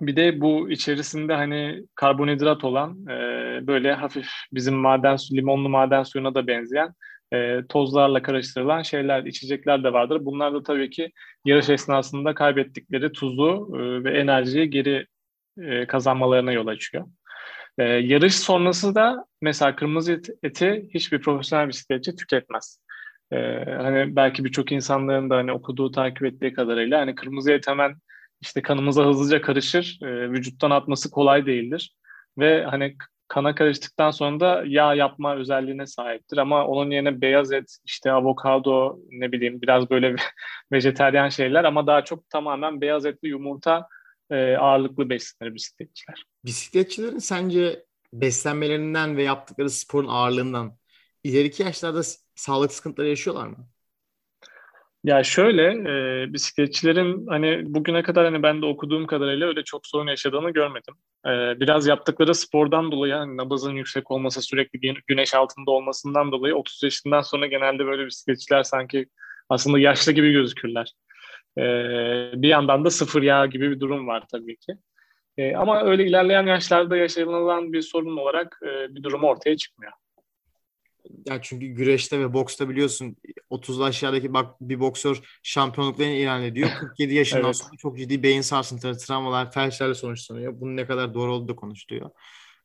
bir 0.00 0.16
de 0.16 0.40
bu 0.40 0.70
içerisinde 0.70 1.34
hani 1.34 1.84
karbonhidrat 1.94 2.64
olan 2.64 3.06
e, 3.06 3.66
böyle 3.66 3.92
hafif 3.92 4.28
bizim 4.52 4.74
maden 4.74 5.16
su, 5.16 5.36
limonlu 5.36 5.68
maden 5.68 6.02
suyuna 6.02 6.34
da 6.34 6.46
benzeyen 6.46 6.94
e, 7.32 7.60
tozlarla 7.68 8.22
karıştırılan 8.22 8.82
şeyler, 8.82 9.24
içecekler 9.24 9.84
de 9.84 9.92
vardır. 9.92 10.24
Bunlar 10.24 10.54
da 10.54 10.62
tabii 10.62 10.90
ki 10.90 11.12
yarış 11.44 11.68
esnasında 11.68 12.34
kaybettikleri 12.34 13.12
tuzu 13.12 13.70
e, 13.74 14.04
ve 14.04 14.18
enerjiyi 14.18 14.70
geri 14.70 15.06
e, 15.58 15.86
kazanmalarına 15.86 16.52
yol 16.52 16.66
açıyor. 16.66 17.06
E, 17.78 17.84
yarış 17.84 18.36
sonrası 18.36 18.94
da 18.94 19.26
mesela 19.42 19.76
kırmızı 19.76 20.12
et, 20.12 20.28
eti 20.42 20.88
hiçbir 20.94 21.20
profesyonel 21.20 21.68
bisikletçi 21.68 22.16
tüketmez. 22.16 22.80
E, 23.32 23.36
hani 23.64 24.16
belki 24.16 24.44
birçok 24.44 24.72
insanların 24.72 25.30
da 25.30 25.36
hani 25.36 25.52
okuduğu, 25.52 25.90
takip 25.90 26.24
ettiği 26.24 26.52
kadarıyla 26.52 27.00
hani 27.00 27.14
kırmızı 27.14 27.52
et 27.52 27.68
hemen 27.68 27.94
işte 28.40 28.62
kanımıza 28.62 29.06
hızlıca 29.06 29.40
karışır. 29.42 29.98
E, 30.02 30.30
vücuttan 30.30 30.70
atması 30.70 31.10
kolay 31.10 31.46
değildir. 31.46 31.96
Ve 32.38 32.64
hani 32.64 32.96
kana 33.28 33.54
karıştıktan 33.54 34.10
sonra 34.10 34.40
da 34.40 34.62
yağ 34.66 34.94
yapma 34.94 35.36
özelliğine 35.36 35.86
sahiptir. 35.86 36.36
Ama 36.36 36.66
onun 36.66 36.90
yerine 36.90 37.20
beyaz 37.20 37.52
et, 37.52 37.76
işte 37.84 38.12
avokado, 38.12 38.98
ne 39.10 39.32
bileyim 39.32 39.62
biraz 39.62 39.90
böyle 39.90 40.16
vejeteryan 40.72 41.28
şeyler 41.28 41.64
ama 41.64 41.86
daha 41.86 42.04
çok 42.04 42.30
tamamen 42.30 42.80
beyaz 42.80 43.06
etli 43.06 43.28
yumurta 43.28 43.88
e, 44.30 44.56
ağırlıklı 44.56 45.10
beslenir 45.10 45.54
bisikletçiler. 45.54 46.24
Bisikletçilerin 46.44 47.18
sence 47.18 47.84
beslenmelerinden 48.12 49.16
ve 49.16 49.22
yaptıkları 49.22 49.70
sporun 49.70 50.08
ağırlığından 50.08 50.76
ileriki 51.24 51.62
yaşlarda 51.62 52.02
sağlık 52.34 52.72
sıkıntıları 52.72 53.08
yaşıyorlar 53.08 53.46
mı? 53.46 53.68
Ya 55.04 55.24
şöyle 55.24 55.62
e, 56.22 56.32
bisikletçilerin 56.32 57.26
hani 57.26 57.74
bugüne 57.74 58.02
kadar 58.02 58.24
hani 58.24 58.42
ben 58.42 58.62
de 58.62 58.66
okuduğum 58.66 59.06
kadarıyla 59.06 59.46
öyle 59.46 59.64
çok 59.64 59.86
sorun 59.86 60.06
yaşadığını 60.06 60.50
görmedim. 60.50 60.94
E, 61.26 61.60
biraz 61.60 61.86
yaptıkları 61.86 62.34
spordan 62.34 62.92
dolayı 62.92 63.14
hani 63.14 63.36
nabızın 63.36 63.72
yüksek 63.72 64.10
olması 64.10 64.42
sürekli 64.42 64.94
güneş 65.06 65.34
altında 65.34 65.70
olmasından 65.70 66.32
dolayı 66.32 66.54
30 66.54 66.82
yaşından 66.82 67.20
sonra 67.20 67.46
genelde 67.46 67.86
böyle 67.86 68.06
bisikletçiler 68.06 68.62
sanki 68.62 69.06
aslında 69.48 69.78
yaşlı 69.78 70.12
gibi 70.12 70.32
gözükürler. 70.32 70.92
E, 71.58 71.62
bir 72.42 72.48
yandan 72.48 72.84
da 72.84 72.90
sıfır 72.90 73.22
yağ 73.22 73.46
gibi 73.46 73.70
bir 73.70 73.80
durum 73.80 74.06
var 74.06 74.24
tabii 74.32 74.56
ki. 74.56 74.72
E, 75.38 75.56
ama 75.56 75.82
öyle 75.82 76.06
ilerleyen 76.06 76.46
yaşlarda 76.46 76.96
yaşanılan 76.96 77.72
bir 77.72 77.82
sorun 77.82 78.16
olarak 78.16 78.60
e, 78.62 78.94
bir 78.94 79.02
durum 79.02 79.24
ortaya 79.24 79.56
çıkmıyor. 79.56 79.92
Ya 81.26 81.42
çünkü 81.42 81.66
güreşte 81.66 82.20
ve 82.20 82.32
boksta 82.34 82.68
biliyorsun 82.68 83.16
30'lu 83.50 83.84
aşağıdaki 83.84 84.34
bak 84.34 84.60
bir 84.60 84.80
boksör 84.80 85.20
şampiyonluklarını 85.42 86.12
ilan 86.12 86.42
ediyor. 86.42 86.70
47 86.80 87.14
yaşından 87.14 87.44
evet. 87.44 87.56
sonra 87.56 87.76
çok 87.78 87.98
ciddi 87.98 88.22
beyin 88.22 88.40
sarsıntıları, 88.40 88.98
travmalar, 88.98 89.52
felçlerle 89.52 89.94
sonuçlanıyor. 89.94 90.60
Bunun 90.60 90.76
ne 90.76 90.86
kadar 90.86 91.14
doğru 91.14 91.34
olduğu 91.34 91.48
da 91.48 91.56
konuşuluyor. 91.56 92.10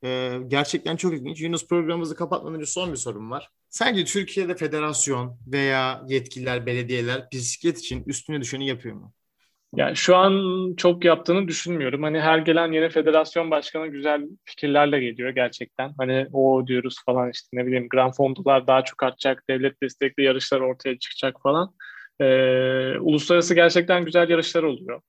Ee, 0.03 0.39
gerçekten 0.47 0.95
çok 0.95 1.13
ilginç. 1.13 1.41
Yunus 1.41 1.67
programımızı 1.67 2.15
kapatmadan 2.15 2.55
önce 2.55 2.65
son 2.65 2.91
bir 2.91 2.97
sorum 2.97 3.31
var. 3.31 3.49
Sence 3.69 4.05
Türkiye'de 4.05 4.55
federasyon 4.55 5.39
veya 5.47 6.03
yetkililer, 6.07 6.65
belediyeler 6.65 7.27
bisiklet 7.31 7.79
için 7.79 8.03
üstüne 8.05 8.41
düşeni 8.41 8.67
yapıyor 8.67 8.95
mu? 8.95 9.13
Yani 9.75 9.95
şu 9.95 10.15
an 10.15 10.73
çok 10.77 11.05
yaptığını 11.05 11.47
düşünmüyorum. 11.47 12.03
Hani 12.03 12.19
her 12.19 12.37
gelen 12.37 12.71
yeni 12.71 12.89
federasyon 12.89 13.51
başkanı 13.51 13.87
güzel 13.87 14.21
fikirlerle 14.45 14.99
geliyor 14.99 15.29
gerçekten. 15.29 15.93
Hani 15.97 16.27
o 16.33 16.67
diyoruz 16.67 16.95
falan 17.05 17.31
işte 17.31 17.47
ne 17.53 17.65
bileyim 17.65 17.89
Grand 17.89 18.13
Fondolar 18.13 18.67
daha 18.67 18.83
çok 18.83 19.03
artacak, 19.03 19.43
devlet 19.49 19.81
destekli 19.81 20.23
yarışlar 20.23 20.61
ortaya 20.61 20.99
çıkacak 20.99 21.41
falan. 21.43 21.73
Ee, 22.19 22.97
uluslararası 22.99 23.55
gerçekten 23.55 24.05
güzel 24.05 24.29
yarışlar 24.29 24.63
oluyor. 24.63 25.01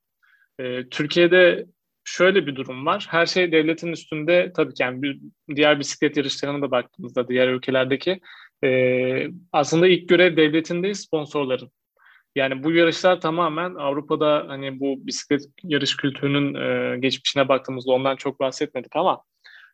Ee, 0.60 0.88
Türkiye'de 0.90 1.66
şöyle 2.04 2.46
bir 2.46 2.56
durum 2.56 2.86
var. 2.86 3.06
Her 3.10 3.26
şey 3.26 3.52
devletin 3.52 3.92
üstünde 3.92 4.52
tabii 4.56 4.74
ki 4.74 4.82
yani 4.82 5.02
bir, 5.02 5.20
diğer 5.56 5.78
bisiklet 5.80 6.16
yarışlarına 6.16 6.62
da 6.62 6.70
baktığımızda 6.70 7.28
diğer 7.28 7.48
ülkelerdeki 7.48 8.20
e, 8.64 9.28
aslında 9.52 9.88
ilk 9.88 10.08
görev 10.08 10.36
devletin 10.36 10.82
değil 10.82 10.94
sponsorların. 10.94 11.70
Yani 12.36 12.62
bu 12.62 12.72
yarışlar 12.72 13.20
tamamen 13.20 13.74
Avrupa'da 13.74 14.44
hani 14.48 14.80
bu 14.80 15.06
bisiklet 15.06 15.42
yarış 15.64 15.96
kültürünün 15.96 16.54
e, 16.54 16.98
geçmişine 16.98 17.48
baktığımızda 17.48 17.92
ondan 17.92 18.16
çok 18.16 18.40
bahsetmedik 18.40 18.96
ama 18.96 19.22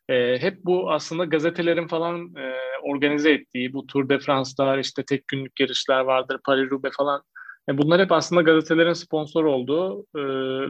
e, 0.09 0.37
hep 0.41 0.65
bu 0.65 0.91
aslında 0.91 1.25
gazetelerin 1.25 1.87
falan 1.87 2.35
e, 2.35 2.53
organize 2.83 3.31
ettiği 3.31 3.73
bu 3.73 3.87
Tour 3.87 4.09
de 4.09 4.19
France'lar 4.19 4.77
işte 4.77 5.03
tek 5.05 5.27
günlük 5.27 5.59
yarışlar 5.59 5.99
vardır, 5.99 6.39
Paris-Roubaix 6.47 6.91
falan. 6.97 7.23
E, 7.69 7.77
bunlar 7.77 8.01
hep 8.01 8.11
aslında 8.11 8.41
gazetelerin 8.41 8.93
sponsor 8.93 9.43
olduğu 9.43 10.05
e, 10.15 10.23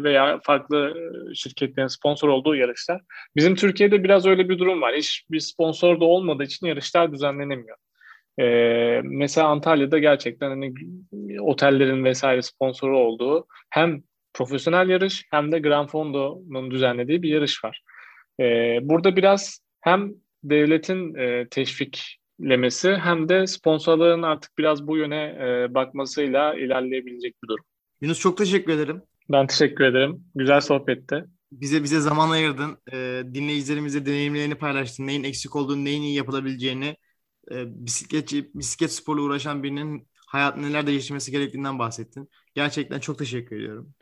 veya 0.04 0.40
farklı 0.44 0.94
şirketlerin 1.36 1.88
sponsor 1.88 2.30
olduğu 2.30 2.56
yarışlar. 2.56 3.02
Bizim 3.36 3.56
Türkiye'de 3.56 4.04
biraz 4.04 4.26
öyle 4.26 4.50
bir 4.50 4.60
durum 4.60 4.82
var. 4.82 4.96
Hiç 4.96 5.26
bir 5.32 5.40
sponsor 5.40 6.00
da 6.00 6.06
olmadığı 6.06 6.44
için 6.44 6.68
yarışlar 6.68 7.14
düzenlenemiyor. 7.14 7.78
Ee, 8.40 9.02
mesela 9.04 9.48
Antalya'da 9.48 10.00
gerçekten 10.00 10.50
hani 10.50 10.74
otellerin 11.40 12.04
vesaire 12.04 12.42
sponsoru 12.42 13.00
olduğu 13.00 13.48
hem 13.70 14.04
profesyonel 14.34 14.90
yarış 14.90 15.26
hem 15.32 15.52
de 15.52 15.60
Gran 15.60 15.88
Fondo'nun 15.88 16.72
düzenlediği 16.72 17.22
bir 17.22 17.30
yarış 17.30 17.64
var. 17.64 17.82
Ee, 18.40 18.80
burada 18.82 19.16
biraz 19.16 19.60
hem 19.82 20.14
devletin 20.44 21.16
e, 21.16 21.48
teşviklemesi 21.52 22.96
hem 22.96 23.30
de 23.30 23.48
sponsorların 23.48 24.22
artık 24.22 24.58
biraz 24.58 24.88
bu 24.88 24.98
yöne 24.98 25.24
e, 25.24 25.74
bakmasıyla 25.74 26.54
ilerleyebilecek 26.54 27.44
bir 27.44 27.48
durum. 27.48 27.66
Yunus 28.02 28.20
çok 28.20 28.38
teşekkür 28.38 28.74
ederim. 28.74 29.02
Ben 29.32 29.48
teşekkür 29.48 29.84
ederim. 29.84 30.24
Güzel 30.36 30.62
sohbetti. 30.62 31.26
Bize 31.52 31.84
bize 31.84 32.00
zaman 32.00 32.30
ayırdın. 32.30 32.78
E, 32.94 33.24
dinleyicilerimize 33.34 34.06
deneyimlerini 34.06 34.56
paylaştın. 34.56 35.08
Neyin 35.08 35.24
eksik 35.24 35.56
olduğunu, 35.56 35.86
neyin 35.86 36.02
iyi 36.02 36.16
yapılabileceğini 36.16 36.96
e, 37.52 37.86
bisikletçi, 37.86 38.52
bisiklet 38.56 38.92
sporla 38.94 39.22
uğraşan 39.22 39.64
birinin 39.64 40.08
hayat 40.28 40.58
neler 40.58 40.88
değiştirmesi 40.88 41.32
gerektiğinden 41.32 41.80
bahsettin. 41.80 42.30
Gerçekten 42.56 43.00
çok 43.00 43.20
teşekkür 43.20 43.56
ediyorum. 43.56 43.94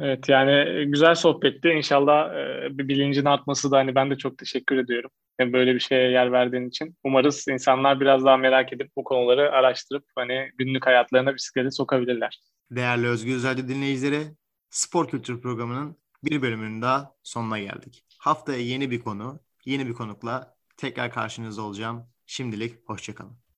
Evet 0.00 0.28
yani 0.28 0.84
güzel 0.86 1.14
sohbetti. 1.14 1.68
İnşallah 1.68 2.34
e, 2.34 2.78
bir 2.78 2.88
bilincin 2.88 3.24
artması 3.24 3.70
da 3.70 3.76
hani 3.76 3.94
ben 3.94 4.10
de 4.10 4.18
çok 4.18 4.38
teşekkür 4.38 4.76
ediyorum. 4.76 5.10
Yani 5.40 5.52
böyle 5.52 5.74
bir 5.74 5.80
şeye 5.80 6.10
yer 6.10 6.32
verdiğin 6.32 6.68
için. 6.68 6.96
Umarız 7.04 7.48
insanlar 7.48 8.00
biraz 8.00 8.24
daha 8.24 8.36
merak 8.36 8.72
edip 8.72 8.90
bu 8.96 9.04
konuları 9.04 9.52
araştırıp 9.52 10.04
hani 10.14 10.50
günlük 10.58 10.86
hayatlarına 10.86 11.34
bisikleti 11.34 11.70
sokabilirler. 11.70 12.40
Değerli 12.70 13.06
Özgür 13.06 13.36
Özel'de 13.36 13.68
dinleyicileri 13.68 14.22
Spor 14.70 15.08
Kültür 15.08 15.40
Programı'nın 15.40 15.96
bir 16.24 16.42
bölümünün 16.42 16.82
daha 16.82 17.14
sonuna 17.22 17.58
geldik. 17.58 18.04
Haftaya 18.18 18.58
yeni 18.58 18.90
bir 18.90 19.00
konu, 19.00 19.40
yeni 19.64 19.86
bir 19.86 19.92
konukla 19.92 20.54
tekrar 20.76 21.12
karşınızda 21.12 21.62
olacağım. 21.62 22.06
Şimdilik 22.26 22.88
hoşçakalın. 22.88 23.38